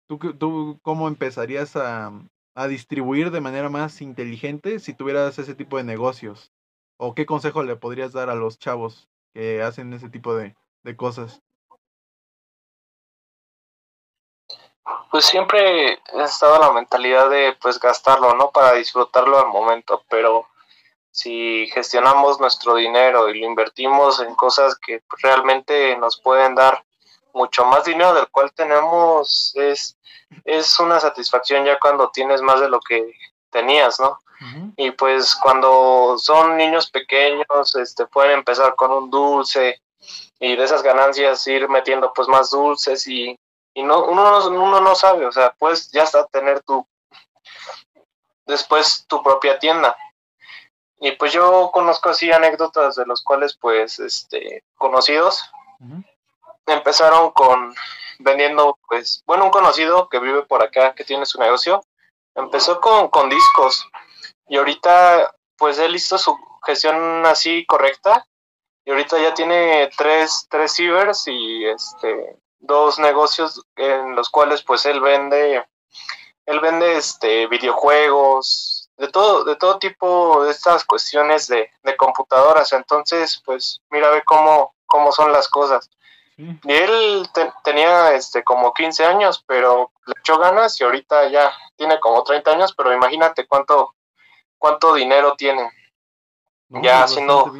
¿Tú, 0.07 0.17
tú 0.37 0.79
cómo 0.83 1.09
empezarías 1.09 1.75
a, 1.75 2.11
a 2.57 2.67
distribuir 2.67 3.29
de 3.29 3.39
manera 3.39 3.69
más 3.69 4.01
inteligente 4.01 4.79
si 4.79 4.95
tuvieras 4.95 5.37
ese 5.37 5.53
tipo 5.53 5.77
de 5.77 5.83
negocios? 5.83 6.51
¿O 6.97 7.13
qué 7.13 7.27
consejo 7.27 7.61
le 7.61 7.75
podrías 7.75 8.13
dar 8.13 8.31
a 8.31 8.35
los 8.35 8.57
chavos 8.57 9.07
que 9.35 9.61
hacen 9.61 9.93
ese 9.93 10.09
tipo 10.09 10.33
de, 10.33 10.55
de 10.81 10.97
cosas? 10.97 11.43
Pues 15.11 15.25
siempre 15.25 15.93
he 15.93 16.23
estado 16.23 16.59
la 16.59 16.71
mentalidad 16.71 17.29
de 17.29 17.55
pues 17.61 17.79
gastarlo, 17.79 18.33
¿no? 18.33 18.49
Para 18.49 18.73
disfrutarlo 18.73 19.37
al 19.37 19.49
momento, 19.49 20.03
pero 20.09 20.47
si 21.11 21.67
gestionamos 21.67 22.39
nuestro 22.39 22.73
dinero 22.73 23.29
y 23.29 23.39
lo 23.39 23.45
invertimos 23.45 24.19
en 24.19 24.33
cosas 24.33 24.79
que 24.79 25.03
realmente 25.21 25.95
nos 25.97 26.19
pueden 26.19 26.55
dar 26.55 26.83
mucho 27.33 27.65
más 27.65 27.85
dinero 27.85 28.13
del 28.13 28.27
cual 28.29 28.51
tenemos, 28.53 29.53
es, 29.55 29.97
es 30.43 30.79
una 30.79 30.99
satisfacción 30.99 31.65
ya 31.65 31.79
cuando 31.79 32.09
tienes 32.09 32.41
más 32.41 32.59
de 32.59 32.69
lo 32.69 32.79
que 32.79 33.13
tenías, 33.49 33.99
¿no? 33.99 34.19
Y 34.75 34.91
pues 34.91 35.35
cuando 35.35 36.15
son 36.19 36.57
niños 36.57 36.91
pequeños, 36.91 37.75
este, 37.75 38.05
pueden 38.05 38.31
empezar 38.39 38.75
con 38.75 38.91
un 38.91 39.09
dulce 39.09 39.81
y 40.39 40.55
de 40.55 40.63
esas 40.63 40.83
ganancias 40.83 41.47
ir 41.47 41.67
metiendo 41.67 42.13
pues 42.13 42.27
más 42.27 42.51
dulces 42.51 43.07
y, 43.07 43.35
y 43.73 43.83
no, 43.83 44.05
uno, 44.05 44.47
uno 44.47 44.79
no 44.79 44.93
sabe, 44.93 45.25
o 45.25 45.31
sea, 45.31 45.55
pues 45.57 45.91
ya 45.91 46.03
está 46.03 46.27
tener 46.27 46.61
tu, 46.61 46.85
después 48.45 49.05
tu 49.07 49.21
propia 49.23 49.59
tienda. 49.59 49.95
Y 50.99 51.11
pues 51.11 51.31
yo 51.31 51.69
conozco 51.71 52.09
así 52.09 52.31
anécdotas 52.31 52.95
de 52.95 53.05
los 53.05 53.23
cuales 53.23 53.55
pues, 53.55 53.99
este, 53.99 54.63
conocidos, 54.75 55.43
empezaron 56.67 57.31
con 57.31 57.73
vendiendo, 58.19 58.77
pues, 58.87 59.23
bueno, 59.25 59.45
un 59.45 59.51
conocido 59.51 60.09
que 60.09 60.19
vive 60.19 60.43
por 60.43 60.63
acá, 60.63 60.93
que 60.95 61.03
tiene 61.03 61.25
su 61.25 61.39
negocio, 61.39 61.83
empezó 62.35 62.81
con, 62.81 63.09
con 63.09 63.29
discos. 63.29 63.87
Y 64.47 64.57
ahorita, 64.57 65.35
pues, 65.57 65.77
él 65.79 65.95
hizo 65.95 66.17
su 66.17 66.37
gestión 66.63 67.25
así 67.25 67.65
correcta. 67.65 68.25
Y 68.85 68.91
ahorita 68.91 69.19
ya 69.19 69.33
tiene 69.33 69.89
tres, 69.97 70.47
tres 70.49 70.73
cibers 70.73 71.27
y 71.27 71.65
este 71.65 72.37
dos 72.59 72.99
negocios 72.99 73.61
en 73.75 74.15
los 74.15 74.29
cuales 74.29 74.63
pues 74.63 74.85
él 74.85 75.01
vende 75.01 75.63
él 76.45 76.59
vende 76.59 76.97
este 76.97 77.47
videojuegos 77.47 78.89
de 78.97 79.09
todo 79.09 79.43
de 79.43 79.57
todo 79.57 79.77
tipo 79.77 80.43
de 80.45 80.51
estas 80.51 80.85
cuestiones 80.85 81.47
de, 81.47 81.69
de 81.83 81.97
computadoras. 81.97 82.71
Entonces 82.73 83.41
pues 83.45 83.81
mira 83.89 84.09
ve 84.09 84.23
cómo 84.25 84.73
cómo 84.85 85.11
son 85.11 85.31
las 85.33 85.49
cosas 85.49 85.89
y 86.37 86.71
él 86.71 87.27
tenía 87.63 88.13
este 88.13 88.43
como 88.43 88.71
15 88.73 89.05
años 89.05 89.43
pero 89.47 89.91
le 90.05 90.13
echó 90.19 90.37
ganas 90.37 90.79
y 90.79 90.83
ahorita 90.83 91.29
ya 91.29 91.51
tiene 91.75 91.99
como 91.99 92.23
30 92.23 92.51
años 92.51 92.73
pero 92.75 92.93
imagínate 92.93 93.47
cuánto 93.47 93.95
cuánto 94.57 94.93
dinero 94.93 95.35
tiene. 95.37 95.69
Ya 96.69 96.99
pues, 96.99 97.11
haciendo 97.11 97.51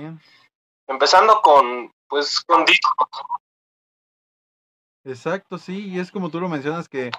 empezando 0.87 1.41
con, 1.41 1.91
pues, 2.07 2.41
con 2.41 2.65
discos. 2.65 3.09
Exacto, 5.03 5.57
sí, 5.57 5.87
y 5.87 5.99
es 5.99 6.11
como 6.11 6.29
tú 6.29 6.39
lo 6.39 6.49
mencionas 6.49 6.89
que 6.89 7.11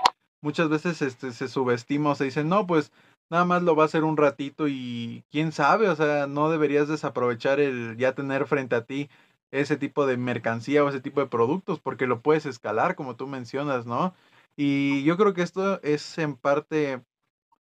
muchas 0.43 0.69
veces 0.69 1.01
este, 1.01 1.33
se 1.33 1.49
subestima 1.49 2.11
o 2.11 2.15
se 2.15 2.25
dice, 2.25 2.45
no, 2.45 2.67
pues 2.67 2.93
nada 3.31 3.45
más 3.45 3.63
lo 3.63 3.75
va 3.75 3.85
a 3.85 3.87
hacer 3.87 4.05
un 4.05 4.17
ratito 4.17 4.69
y 4.69 5.25
quién 5.31 5.53
sabe, 5.53 5.89
o 5.89 5.97
sea, 5.97 6.27
no 6.27 6.51
deberías 6.51 6.89
desaprovechar 6.89 7.61
el 7.61 7.97
ya 7.97 8.15
tener 8.15 8.47
frente 8.47 8.77
a 8.77 8.85
ti 8.85 9.09
ese 9.51 9.77
tipo 9.77 10.07
de 10.07 10.17
mercancía 10.17 10.85
o 10.85 10.89
ese 10.89 11.01
tipo 11.01 11.21
de 11.21 11.27
productos 11.27 11.81
porque 11.81 12.07
lo 12.07 12.21
puedes 12.23 12.47
escalar 12.47 12.95
como 12.95 13.17
tú 13.17 13.27
mencionas, 13.27 13.87
¿no? 13.87 14.15
Y 14.57 15.05
yo 15.05 15.17
creo 15.17 15.35
que 15.35 15.43
esto 15.43 15.81
es 15.83 16.19
en 16.19 16.37
parte 16.37 17.03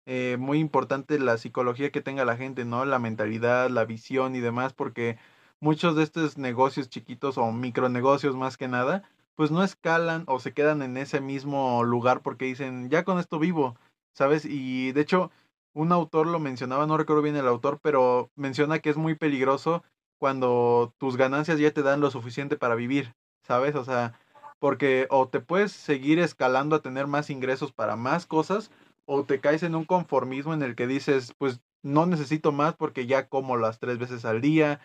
eh, 0.05 0.37
muy 0.39 0.59
importante 0.59 1.19
la 1.19 1.37
psicología 1.37 1.91
que 1.91 2.01
tenga 2.01 2.25
la 2.25 2.37
gente, 2.37 2.65
¿no? 2.65 2.85
La 2.85 2.97
mentalidad, 2.99 3.69
la 3.69 3.85
visión 3.85 4.35
y 4.35 4.39
demás, 4.39 4.73
porque 4.73 5.17
muchos 5.59 5.95
de 5.95 6.03
estos 6.03 6.37
negocios 6.37 6.89
chiquitos 6.89 7.37
o 7.37 7.51
micronegocios 7.51 8.35
más 8.35 8.57
que 8.57 8.67
nada, 8.67 9.03
pues 9.35 9.51
no 9.51 9.63
escalan 9.63 10.23
o 10.27 10.39
se 10.39 10.53
quedan 10.53 10.81
en 10.81 10.97
ese 10.97 11.21
mismo 11.21 11.83
lugar 11.83 12.21
porque 12.21 12.45
dicen, 12.45 12.89
ya 12.89 13.03
con 13.03 13.19
esto 13.19 13.37
vivo, 13.37 13.75
¿sabes? 14.13 14.45
Y 14.45 14.91
de 14.93 15.01
hecho, 15.01 15.31
un 15.73 15.91
autor 15.91 16.27
lo 16.27 16.39
mencionaba, 16.39 16.87
no 16.87 16.97
recuerdo 16.97 17.21
bien 17.21 17.35
el 17.35 17.47
autor, 17.47 17.79
pero 17.81 18.31
menciona 18.35 18.79
que 18.79 18.89
es 18.89 18.97
muy 18.97 19.15
peligroso 19.15 19.83
cuando 20.19 20.93
tus 20.97 21.17
ganancias 21.17 21.59
ya 21.59 21.71
te 21.71 21.83
dan 21.83 22.01
lo 22.01 22.11
suficiente 22.11 22.57
para 22.57 22.75
vivir, 22.75 23.13
¿sabes? 23.43 23.75
O 23.75 23.83
sea, 23.83 24.19
porque 24.59 25.07
o 25.09 25.27
te 25.27 25.39
puedes 25.39 25.71
seguir 25.71 26.19
escalando 26.19 26.75
a 26.75 26.81
tener 26.81 27.07
más 27.07 27.29
ingresos 27.29 27.71
para 27.71 27.95
más 27.95 28.25
cosas, 28.25 28.71
o 29.05 29.23
te 29.23 29.39
caes 29.39 29.63
en 29.63 29.75
un 29.75 29.85
conformismo 29.85 30.53
en 30.53 30.63
el 30.63 30.75
que 30.75 30.87
dices, 30.87 31.33
pues 31.37 31.61
no 31.83 32.05
necesito 32.05 32.51
más 32.51 32.75
porque 32.75 33.07
ya 33.07 33.29
como 33.29 33.57
las 33.57 33.79
tres 33.79 33.97
veces 33.97 34.25
al 34.25 34.41
día, 34.41 34.79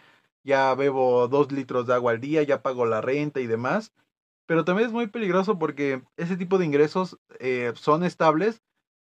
ya 0.45 0.75
bebo 0.75 1.29
dos 1.29 1.53
litros 1.53 1.87
de 1.87 1.95
agua 1.95 2.13
al 2.13 2.21
día, 2.21 2.43
ya 2.43 2.63
pago 2.63 2.87
la 2.87 3.01
renta 3.01 3.41
y 3.41 3.47
demás. 3.47 3.93
Pero 4.47 4.65
también 4.65 4.89
es 4.89 4.93
muy 4.93 5.07
peligroso 5.07 5.59
porque 5.59 6.03
ese 6.17 6.37
tipo 6.37 6.59
de 6.59 6.67
ingresos 6.67 7.19
eh, 7.41 7.73
son 7.75 8.05
estables, 8.05 8.63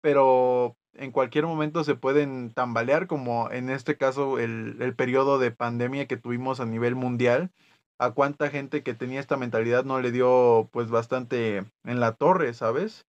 pero 0.00 0.76
en 0.94 1.12
cualquier 1.12 1.46
momento 1.46 1.84
se 1.84 1.94
pueden 1.94 2.52
tambalear, 2.52 3.06
como 3.06 3.50
en 3.50 3.70
este 3.70 3.96
caso 3.96 4.38
el, 4.38 4.76
el 4.80 4.94
periodo 4.94 5.38
de 5.38 5.50
pandemia 5.50 6.06
que 6.06 6.16
tuvimos 6.16 6.60
a 6.60 6.66
nivel 6.66 6.94
mundial. 6.94 7.50
A 7.98 8.12
cuánta 8.12 8.48
gente 8.48 8.82
que 8.82 8.94
tenía 8.94 9.20
esta 9.20 9.36
mentalidad 9.36 9.84
no 9.84 10.00
le 10.00 10.10
dio 10.10 10.70
pues 10.72 10.88
bastante 10.88 11.58
en 11.84 12.00
la 12.00 12.14
torre, 12.14 12.54
¿sabes? 12.54 13.04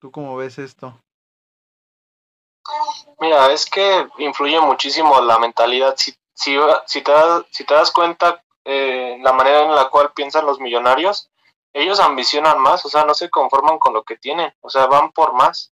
¿Tú 0.00 0.10
cómo 0.10 0.34
ves 0.36 0.58
esto? 0.58 0.98
Mira, 3.20 3.52
es 3.52 3.66
que 3.66 4.06
influye 4.16 4.58
muchísimo 4.60 5.20
la 5.20 5.38
mentalidad. 5.38 5.94
Si 5.98 6.14
si, 6.40 6.56
si, 6.86 7.02
te, 7.02 7.12
si 7.50 7.64
te 7.64 7.74
das 7.74 7.90
cuenta 7.90 8.42
eh, 8.64 9.18
la 9.20 9.32
manera 9.34 9.62
en 9.62 9.74
la 9.74 9.90
cual 9.90 10.12
piensan 10.14 10.46
los 10.46 10.58
millonarios, 10.58 11.28
ellos 11.74 12.00
ambicionan 12.00 12.58
más, 12.58 12.84
o 12.86 12.88
sea, 12.88 13.04
no 13.04 13.12
se 13.14 13.28
conforman 13.28 13.78
con 13.78 13.92
lo 13.92 14.04
que 14.04 14.16
tienen, 14.16 14.52
o 14.62 14.70
sea, 14.70 14.86
van 14.86 15.12
por 15.12 15.34
más. 15.34 15.72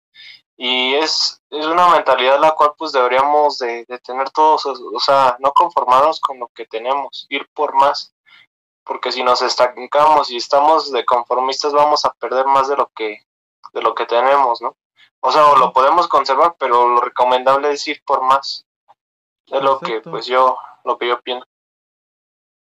Y 0.56 0.94
es, 0.94 1.42
es 1.50 1.66
una 1.66 1.88
mentalidad 1.88 2.40
la 2.40 2.52
cual 2.52 2.72
pues 2.78 2.92
deberíamos 2.92 3.58
de, 3.58 3.84
tener 4.02 4.30
todos, 4.30 4.64
o 4.64 5.00
sea, 5.00 5.36
no 5.40 5.52
conformarnos 5.52 6.18
con 6.20 6.38
lo 6.38 6.48
que 6.48 6.66
tenemos, 6.66 7.26
ir 7.28 7.46
por 7.52 7.74
más. 7.74 8.14
Porque 8.84 9.12
si 9.12 9.22
nos 9.22 9.42
estancamos 9.42 10.30
y 10.30 10.36
estamos 10.36 10.92
de 10.92 11.04
conformistas 11.04 11.72
vamos 11.72 12.04
a 12.04 12.12
perder 12.14 12.46
más 12.46 12.68
de 12.68 12.76
lo 12.76 12.90
que, 12.94 13.26
de 13.72 13.82
lo 13.82 13.94
que 13.94 14.06
tenemos, 14.06 14.62
¿no? 14.62 14.76
O 15.20 15.32
sea, 15.32 15.56
lo 15.56 15.72
podemos 15.72 16.06
conservar, 16.08 16.54
pero 16.58 16.88
lo 16.88 17.00
recomendable 17.00 17.72
es 17.72 17.86
ir 17.88 18.00
por 18.04 18.22
más. 18.22 18.64
Es 19.46 19.62
lo 19.62 19.80
que 19.80 20.00
pues 20.00 20.26
yo, 20.26 20.56
lo 20.84 20.98
que 20.98 21.08
yo 21.08 21.20
pienso. 21.20 21.46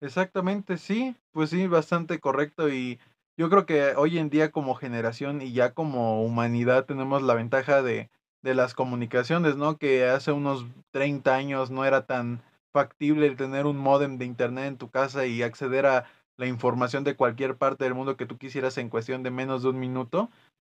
Exactamente, 0.02 0.78
sí, 0.78 1.16
pues 1.32 1.50
sí, 1.50 1.68
bastante 1.68 2.20
correcto 2.20 2.70
y 2.70 3.00
yo 3.38 3.50
creo 3.50 3.66
que 3.66 3.96
hoy 3.96 4.18
en 4.20 4.30
día 4.30 4.52
como 4.52 4.76
generación 4.76 5.42
y 5.42 5.54
ya 5.54 5.74
como 5.74 6.24
humanidad 6.24 6.86
tenemos 6.86 7.22
la 7.22 7.34
ventaja 7.34 7.82
de, 7.82 8.10
de 8.44 8.54
las 8.54 8.74
comunicaciones, 8.74 9.56
¿no? 9.56 9.78
Que 9.78 10.06
hace 10.06 10.32
unos 10.32 10.66
30 10.92 11.34
años 11.34 11.72
no 11.72 11.86
era 11.86 12.06
tan 12.06 12.44
factible 12.72 13.28
el 13.28 13.38
tener 13.38 13.66
un 13.66 13.78
modem 13.78 14.18
de 14.18 14.26
internet 14.26 14.66
en 14.66 14.78
tu 14.78 14.90
casa 14.90 15.26
y 15.26 15.42
acceder 15.42 15.86
a 15.86 16.06
la 16.38 16.48
información 16.48 17.04
de 17.04 17.16
cualquier 17.16 17.58
parte 17.58 17.84
del 17.84 17.94
mundo 17.94 18.18
que 18.18 18.26
tú 18.26 18.38
quisieras 18.38 18.78
en 18.78 18.90
cuestión 18.90 19.24
de 19.24 19.32
menos 19.32 19.64
de 19.64 19.70
un 19.70 19.80
minuto. 19.80 20.30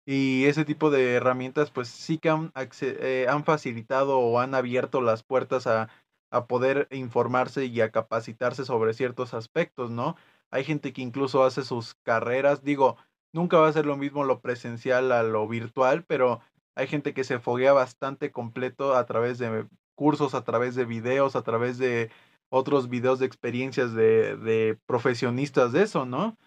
Y 0.06 0.46
ese 0.46 0.66
tipo 0.66 0.92
de 0.92 1.16
herramientas 1.16 1.72
pues 1.72 1.88
sí 1.88 2.20
que 2.20 2.30
han, 2.30 2.52
eh, 2.82 3.26
han 3.28 3.44
facilitado 3.44 4.20
o 4.20 4.40
han 4.40 4.54
abierto 4.54 5.02
las 5.02 5.24
puertas 5.24 5.66
a, 5.66 5.90
a 6.30 6.46
poder 6.46 6.88
informarse 6.92 7.66
y 7.66 7.82
a 7.82 7.92
capacitarse 7.92 8.66
sobre 8.66 8.94
ciertos 8.94 9.34
aspectos, 9.34 9.90
¿no? 9.90 10.16
Hay 10.52 10.64
gente 10.64 10.94
que 10.94 11.02
incluso 11.02 11.44
hace 11.44 11.64
sus 11.64 11.96
carreras, 12.04 12.64
digo, 12.64 12.98
nunca 13.34 13.58
va 13.58 13.68
a 13.68 13.74
ser 13.74 13.86
lo 13.86 13.98
mismo 13.98 14.24
lo 14.24 14.40
presencial 14.42 15.12
a 15.12 15.24
lo 15.24 15.48
virtual, 15.48 16.04
pero 16.06 16.42
hay 16.76 16.88
gente 16.88 17.14
que 17.14 17.24
se 17.24 17.40
foguea 17.40 17.74
bastante 17.74 18.32
completo 18.32 18.96
a 18.96 19.06
través 19.06 19.38
de 19.38 19.68
cursos, 19.96 20.34
a 20.34 20.44
través 20.44 20.76
de 20.76 20.86
videos, 20.86 21.36
a 21.36 21.42
través 21.42 21.78
de 21.78 22.12
otros 22.50 22.90
videos 22.90 23.20
de 23.20 23.26
experiencias 23.26 23.94
de, 23.94 24.38
de 24.38 24.78
profesionistas 24.86 25.72
de 25.72 25.84
eso, 25.84 26.06
¿no? 26.06 26.38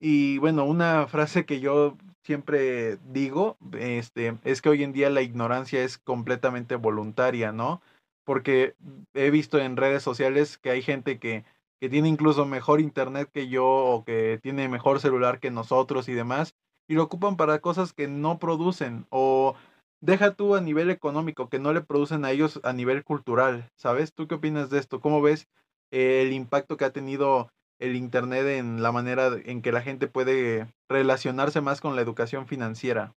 Y 0.00 0.38
bueno, 0.38 0.64
una 0.64 1.06
frase 1.08 1.44
que 1.44 1.60
yo 1.60 1.96
siempre 2.22 2.98
digo, 3.12 3.58
este, 3.78 4.38
es 4.44 4.62
que 4.62 4.68
hoy 4.68 4.82
en 4.82 4.92
día 4.92 5.10
la 5.10 5.22
ignorancia 5.22 5.82
es 5.82 5.98
completamente 5.98 6.76
voluntaria, 6.76 7.52
¿no? 7.52 7.82
Porque 8.24 8.74
he 9.14 9.30
visto 9.30 9.58
en 9.58 9.76
redes 9.76 10.02
sociales 10.02 10.58
que 10.58 10.70
hay 10.70 10.82
gente 10.82 11.18
que, 11.18 11.44
que 11.80 11.88
tiene 11.88 12.08
incluso 12.08 12.44
mejor 12.44 12.80
internet 12.80 13.30
que 13.32 13.48
yo 13.48 13.66
o 13.66 14.04
que 14.04 14.38
tiene 14.42 14.68
mejor 14.68 15.00
celular 15.00 15.40
que 15.40 15.50
nosotros 15.50 16.08
y 16.08 16.12
demás, 16.12 16.54
y 16.88 16.94
lo 16.94 17.04
ocupan 17.04 17.36
para 17.36 17.60
cosas 17.60 17.92
que 17.92 18.06
no 18.08 18.38
producen 18.38 19.06
o 19.10 19.54
deja 20.00 20.34
tú 20.34 20.54
a 20.54 20.60
nivel 20.60 20.90
económico, 20.90 21.48
que 21.48 21.58
no 21.58 21.72
le 21.72 21.80
producen 21.80 22.24
a 22.24 22.30
ellos 22.30 22.60
a 22.64 22.72
nivel 22.72 23.04
cultural, 23.04 23.70
¿sabes? 23.76 24.12
¿Tú 24.12 24.28
qué 24.28 24.34
opinas 24.36 24.70
de 24.70 24.78
esto? 24.78 25.00
¿Cómo 25.00 25.22
ves 25.22 25.48
el 25.90 26.32
impacto 26.32 26.76
que 26.76 26.84
ha 26.84 26.92
tenido 26.92 27.50
el 27.78 27.96
Internet 27.96 28.46
en 28.46 28.82
la 28.82 28.92
manera 28.92 29.30
en 29.44 29.62
que 29.62 29.72
la 29.72 29.80
gente 29.80 30.06
puede 30.06 30.72
relacionarse 30.88 31.60
más 31.60 31.80
con 31.80 31.96
la 31.96 32.02
educación 32.02 32.46
financiera? 32.46 33.14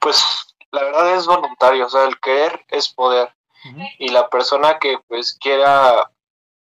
Pues 0.00 0.22
la 0.72 0.82
verdad 0.82 1.16
es 1.16 1.26
voluntario, 1.26 1.86
o 1.86 1.88
sea, 1.88 2.06
el 2.06 2.18
querer 2.20 2.64
es 2.68 2.92
poder. 2.92 3.32
Y 3.98 4.08
la 4.08 4.28
persona 4.28 4.78
que 4.78 4.98
pues 5.06 5.38
quiera 5.40 6.10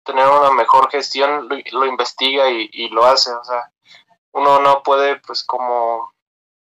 tener 0.05 0.27
una 0.27 0.51
mejor 0.51 0.91
gestión 0.91 1.49
lo, 1.49 1.87
investiga 1.87 2.51
y, 2.51 2.89
lo 2.89 3.05
hace, 3.05 3.33
o 3.33 3.45
sea, 3.45 3.71
uno 4.33 4.61
no 4.61 4.83
puede 4.83 5.17
pues 5.21 5.45
como 5.45 6.13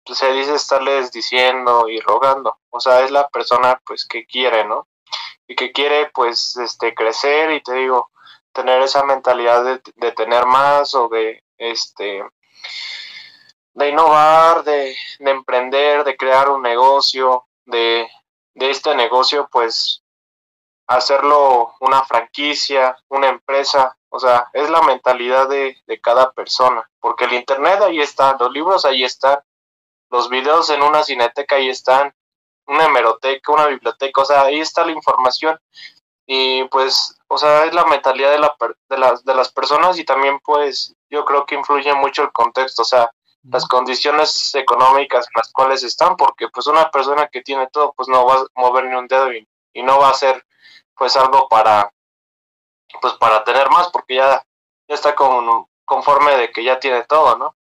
se 0.05 0.33
dice 0.33 0.55
estarles 0.55 1.13
diciendo 1.13 1.89
y 1.89 2.01
rogando, 2.01 2.59
o 2.71 2.81
sea, 2.81 3.01
es 3.01 3.11
la 3.11 3.29
persona 3.29 3.81
pues 3.87 4.07
que 4.07 4.27
quiere, 4.27 4.65
¿no? 4.65 4.89
Y 5.47 5.55
que 5.55 5.73
quiere 5.73 6.11
pues 6.13 6.57
este 6.57 6.95
crecer 6.95 7.53
y 7.53 7.63
te 7.63 7.73
digo, 7.75 8.11
tener 8.53 8.83
esa 8.83 9.05
mentalidad 9.05 9.65
de, 9.65 9.81
de 9.97 10.13
tener 10.13 10.47
más 10.47 10.95
o 10.95 11.09
de 11.09 11.43
este 11.59 12.23
de 13.75 13.89
innovar, 13.89 14.65
de, 14.65 14.95
de, 15.19 15.31
emprender, 15.31 16.05
de 16.05 16.17
crear 16.17 16.51
un 16.51 16.61
negocio, 16.61 17.47
de, 17.65 18.07
de 18.55 18.71
este 18.71 18.95
negocio, 18.95 19.49
pues 19.51 20.02
hacerlo 20.87 21.75
una 21.81 22.03
franquicia, 22.05 22.97
una 23.09 23.29
empresa, 23.29 23.97
o 24.09 24.19
sea, 24.19 24.49
es 24.53 24.69
la 24.71 24.83
mentalidad 24.83 25.49
de, 25.49 25.77
de 25.87 26.01
cada 26.01 26.33
persona, 26.33 26.89
porque 27.01 27.25
el 27.25 27.35
Internet 27.35 27.81
ahí 27.83 28.01
está, 28.01 28.37
los 28.39 28.53
libros 28.53 28.85
ahí 28.85 29.05
están, 29.05 29.39
los 30.11 30.29
videos 30.29 30.69
en 30.71 30.83
una 30.83 31.03
cineteca 31.03 31.57
ahí 31.57 31.69
están, 31.69 32.15
una 32.67 32.85
hemeroteca, 32.85 33.53
una 33.53 33.67
biblioteca, 33.67 34.21
o 34.21 34.25
sea, 34.25 34.43
ahí 34.43 34.61
está 34.61 34.85
la 34.85 34.93
información. 34.93 35.59
Y 36.27 36.65
pues, 36.65 37.19
o 37.29 37.37
sea, 37.37 37.65
es 37.65 37.75
la 37.75 37.85
mentalidad 37.87 38.31
de, 38.31 38.39
la, 38.39 38.55
de, 38.89 38.99
las, 38.99 39.25
de 39.25 39.35
las 39.35 39.51
personas 39.51 39.99
y 39.99 40.05
también 40.05 40.39
pues 40.41 40.95
yo 41.11 41.25
creo 41.25 41.45
que 41.47 41.57
influye 41.57 41.93
mucho 41.95 42.23
el 42.23 42.33
contexto, 42.33 42.83
o 42.83 42.85
sea, 42.85 43.11
las 43.51 43.67
condiciones 43.67 44.55
económicas 44.55 45.27
en 45.27 45.33
las 45.35 45.53
cuales 45.53 45.83
están, 45.83 46.17
porque 46.17 46.49
pues 46.49 46.69
una 46.69 46.91
persona 46.91 47.27
que 47.27 47.43
tiene 47.43 47.67
todo, 47.73 47.93
pues 47.97 48.09
no 48.09 48.25
va 48.25 48.35
a 48.37 48.47
mover 48.55 48.85
ni 48.85 48.95
un 48.95 49.09
dedo 49.09 49.33
y, 49.33 49.47
no 49.83 49.99
va 49.99 50.09
a 50.09 50.11
hacer 50.13 50.45
pues 51.03 51.17
algo 51.17 51.49
para, 51.49 51.93
pues 53.01 53.15
para 53.15 53.43
tener 53.43 53.69
más, 53.71 53.89
porque 53.89 54.15
ya, 54.15 54.47
ya 54.87 54.95
está 54.95 55.17
con, 55.17 55.67
conforme 55.85 56.37
de 56.37 56.53
que 56.53 56.63
ya 56.63 56.79
tiene 56.79 57.03
todo, 57.03 57.37
¿no? 57.37 57.57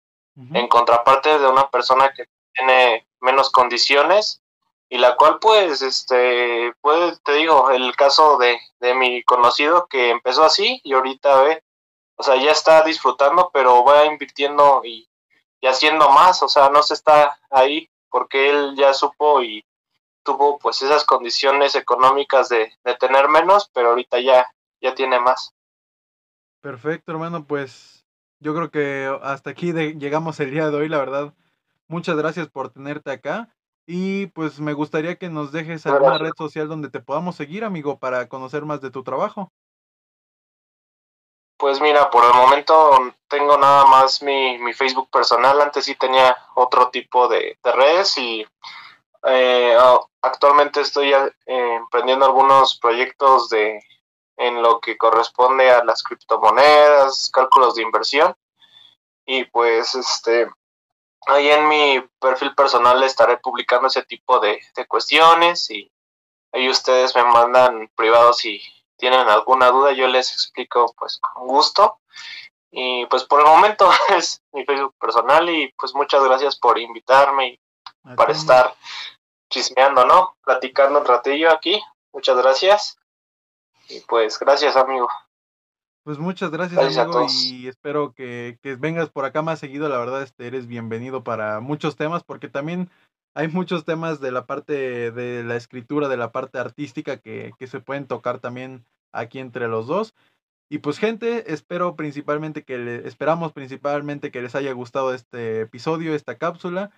En 0.53 0.67
contraparte 0.67 1.39
de 1.39 1.47
una 1.47 1.69
persona 1.69 2.11
que 2.13 2.25
tiene 2.51 3.07
menos 3.21 3.49
condiciones 3.49 4.41
y 4.89 4.97
la 4.97 5.15
cual 5.15 5.39
pues 5.39 5.81
este 5.81 6.73
pues 6.81 7.21
te 7.23 7.33
digo 7.33 7.71
el 7.71 7.95
caso 7.95 8.37
de, 8.37 8.57
de 8.79 8.93
mi 8.93 9.23
conocido 9.23 9.87
que 9.87 10.09
empezó 10.09 10.43
así 10.45 10.79
y 10.85 10.93
ahorita 10.93 11.41
ve 11.41 11.63
o 12.15 12.23
sea 12.23 12.37
ya 12.37 12.51
está 12.51 12.83
disfrutando 12.83 13.51
pero 13.53 13.83
va 13.83 14.05
invirtiendo 14.05 14.81
y 14.85 15.09
y 15.61 15.67
haciendo 15.67 16.09
más, 16.09 16.41
o 16.43 16.49
sea, 16.49 16.69
no 16.69 16.81
se 16.83 16.93
está 16.93 17.37
ahí 17.49 17.89
porque 18.09 18.49
él 18.49 18.75
ya 18.77 18.93
supo 18.93 19.41
y 19.41 19.63
tuvo 20.23 20.59
pues 20.59 20.81
esas 20.81 21.05
condiciones 21.05 21.75
económicas 21.75 22.49
de, 22.49 22.71
tener 22.99 23.29
menos, 23.29 23.69
pero 23.73 23.89
ahorita 23.89 24.19
ya, 24.19 24.45
ya 24.81 24.95
tiene 24.95 25.19
más. 25.19 25.53
Perfecto, 26.61 27.11
hermano, 27.11 27.45
pues 27.45 28.05
yo 28.39 28.53
creo 28.53 28.71
que 28.71 29.09
hasta 29.21 29.51
aquí 29.51 29.71
llegamos 29.73 30.39
el 30.39 30.51
día 30.51 30.69
de 30.69 30.77
hoy, 30.77 30.89
la 30.89 30.97
verdad. 30.97 31.33
Muchas 31.87 32.15
gracias 32.17 32.47
por 32.47 32.69
tenerte 32.69 33.11
acá. 33.11 33.49
Y 33.91 34.27
pues 34.27 34.59
me 34.59 34.73
gustaría 34.73 35.15
que 35.15 35.29
nos 35.29 35.51
dejes 35.51 35.87
alguna 35.87 36.19
red 36.19 36.33
social 36.37 36.67
donde 36.67 36.89
te 36.89 36.99
podamos 36.99 37.35
seguir, 37.35 37.63
amigo, 37.63 37.97
para 37.97 38.29
conocer 38.29 38.63
más 38.63 38.81
de 38.81 38.91
tu 38.91 39.03
trabajo. 39.03 39.51
Pues 41.57 41.81
mira, 41.81 42.09
por 42.09 42.23
el 42.23 42.33
momento 42.33 43.15
tengo 43.27 43.57
nada 43.57 43.85
más 43.85 44.21
mi, 44.21 44.57
mi 44.59 44.73
Facebook 44.73 45.09
personal. 45.09 45.59
Antes 45.59 45.85
sí 45.85 45.95
tenía 45.95 46.37
otro 46.53 46.89
tipo 46.89 47.27
de, 47.27 47.57
redes 47.63 48.17
y 48.17 48.45
eh, 49.23 49.77
actualmente 50.21 50.81
estoy 50.81 51.13
eh, 51.13 51.33
emprendiendo 51.45 52.25
algunos 52.25 52.77
proyectos 52.79 53.49
de 53.49 53.81
en 54.37 54.61
lo 54.61 54.79
que 54.79 54.97
corresponde 54.97 55.69
a 55.69 55.83
las 55.83 56.01
criptomonedas, 56.01 57.29
cálculos 57.31 57.75
de 57.75 57.83
inversión. 57.83 58.33
Y 59.25 59.43
pues 59.45 59.95
este 59.95 60.49
ahí 61.27 61.49
en 61.49 61.67
mi 61.67 62.01
perfil 62.19 62.55
personal 62.55 63.01
estaré 63.03 63.37
publicando 63.37 63.87
ese 63.87 64.03
tipo 64.03 64.39
de, 64.39 64.59
cuestiones 64.87 65.69
y 65.69 65.91
ahí 66.53 66.69
ustedes 66.69 67.15
me 67.15 67.23
mandan 67.23 67.89
privados 67.95 68.45
y 68.45 68.61
tienen 68.97 69.27
alguna 69.27 69.69
duda, 69.69 69.91
yo 69.91 70.07
les 70.07 70.31
explico 70.31 70.93
pues 70.97 71.19
con 71.19 71.47
gusto. 71.47 71.99
Y 72.71 73.05
pues 73.07 73.23
por 73.25 73.41
el 73.41 73.47
momento 73.47 73.89
es 74.09 74.41
mi 74.53 74.63
Facebook 74.65 74.95
personal 74.99 75.49
y 75.49 75.71
pues 75.77 75.93
muchas 75.93 76.23
gracias 76.23 76.57
por 76.57 76.79
invitarme 76.79 77.47
y 77.49 77.59
para 78.15 78.31
estar 78.31 78.73
chismeando, 79.49 80.05
¿no? 80.05 80.35
Platicando 80.43 80.99
un 80.99 81.05
ratillo 81.05 81.51
aquí. 81.51 81.81
Muchas 82.13 82.37
gracias. 82.37 82.97
Y 83.89 83.99
pues 84.01 84.39
gracias, 84.39 84.75
amigo. 84.75 85.07
Pues 86.03 86.17
muchas 86.17 86.49
gracias, 86.49 86.97
amigo, 86.97 87.27
y 87.43 87.67
espero 87.67 88.13
que, 88.13 88.57
que, 88.63 88.75
vengas 88.75 89.09
por 89.09 89.25
acá 89.25 89.41
más 89.41 89.59
seguido. 89.59 89.89
La 89.89 89.97
verdad, 89.97 90.23
este, 90.23 90.47
eres 90.47 90.65
bienvenido 90.65 91.23
para 91.23 91.59
muchos 91.59 91.95
temas, 91.95 92.23
porque 92.23 92.47
también 92.47 92.89
hay 93.35 93.47
muchos 93.47 93.85
temas 93.85 94.19
de 94.19 94.31
la 94.31 94.45
parte 94.45 95.11
de 95.11 95.43
la 95.43 95.55
escritura, 95.55 96.07
de 96.07 96.17
la 96.17 96.31
parte 96.31 96.57
artística 96.57 97.17
que, 97.17 97.53
se 97.67 97.79
pueden 97.79 98.07
tocar 98.07 98.39
también 98.39 98.85
aquí 99.11 99.39
entre 99.39 99.67
los 99.67 99.87
dos. 99.87 100.13
Y 100.69 100.79
pues 100.79 100.99
gente, 100.99 101.51
espero 101.53 101.95
principalmente 101.95 102.63
que 102.63 102.77
le, 102.77 103.07
esperamos 103.07 103.53
principalmente 103.53 104.31
que 104.31 104.41
les 104.41 104.55
haya 104.55 104.71
gustado 104.73 105.13
este 105.13 105.61
episodio, 105.61 106.13
esta 106.13 106.37
cápsula. 106.37 106.91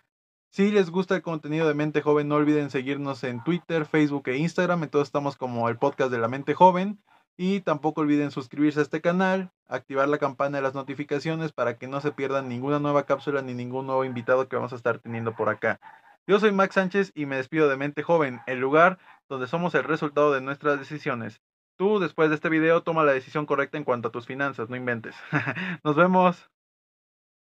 Si 0.54 0.70
les 0.70 0.90
gusta 0.90 1.16
el 1.16 1.22
contenido 1.22 1.66
de 1.66 1.74
Mente 1.74 2.02
Joven, 2.02 2.28
no 2.28 2.36
olviden 2.36 2.70
seguirnos 2.70 3.24
en 3.24 3.42
Twitter, 3.42 3.86
Facebook 3.86 4.28
e 4.28 4.36
Instagram. 4.36 4.90
Todos 4.90 5.08
estamos 5.08 5.38
como 5.38 5.70
el 5.70 5.78
podcast 5.78 6.12
de 6.12 6.18
la 6.18 6.28
Mente 6.28 6.56
Joven. 6.56 7.02
Y 7.38 7.62
tampoco 7.62 8.02
olviden 8.02 8.32
suscribirse 8.32 8.82
a 8.82 8.84
este 8.84 9.00
canal, 9.00 9.54
activar 9.70 10.10
la 10.10 10.18
campana 10.18 10.58
de 10.58 10.62
las 10.62 10.76
notificaciones 10.76 11.54
para 11.54 11.78
que 11.78 11.88
no 11.88 12.02
se 12.02 12.12
pierdan 12.12 12.50
ninguna 12.50 12.80
nueva 12.80 13.06
cápsula 13.06 13.42
ni 13.42 13.54
ningún 13.54 13.88
nuevo 13.88 14.04
invitado 14.04 14.50
que 14.50 14.58
vamos 14.58 14.74
a 14.74 14.76
estar 14.76 15.00
teniendo 15.00 15.34
por 15.38 15.48
acá. 15.48 15.80
Yo 16.28 16.38
soy 16.38 16.52
Max 16.52 16.76
Sánchez 16.76 17.14
y 17.16 17.26
me 17.28 17.38
despido 17.38 17.70
de 17.70 17.78
Mente 17.78 18.04
Joven, 18.04 18.42
el 18.46 18.60
lugar 18.60 19.00
donde 19.30 19.48
somos 19.48 19.74
el 19.74 19.86
resultado 19.86 20.34
de 20.34 20.42
nuestras 20.42 20.78
decisiones. 20.78 21.40
Tú, 21.78 22.00
después 22.00 22.28
de 22.28 22.36
este 22.36 22.50
video, 22.50 22.84
toma 22.84 23.06
la 23.06 23.14
decisión 23.14 23.46
correcta 23.46 23.78
en 23.78 23.86
cuanto 23.86 24.10
a 24.10 24.12
tus 24.12 24.28
finanzas, 24.28 24.70
no 24.70 24.76
inventes. 24.76 25.16
Nos 25.86 25.96
vemos. 25.96 26.51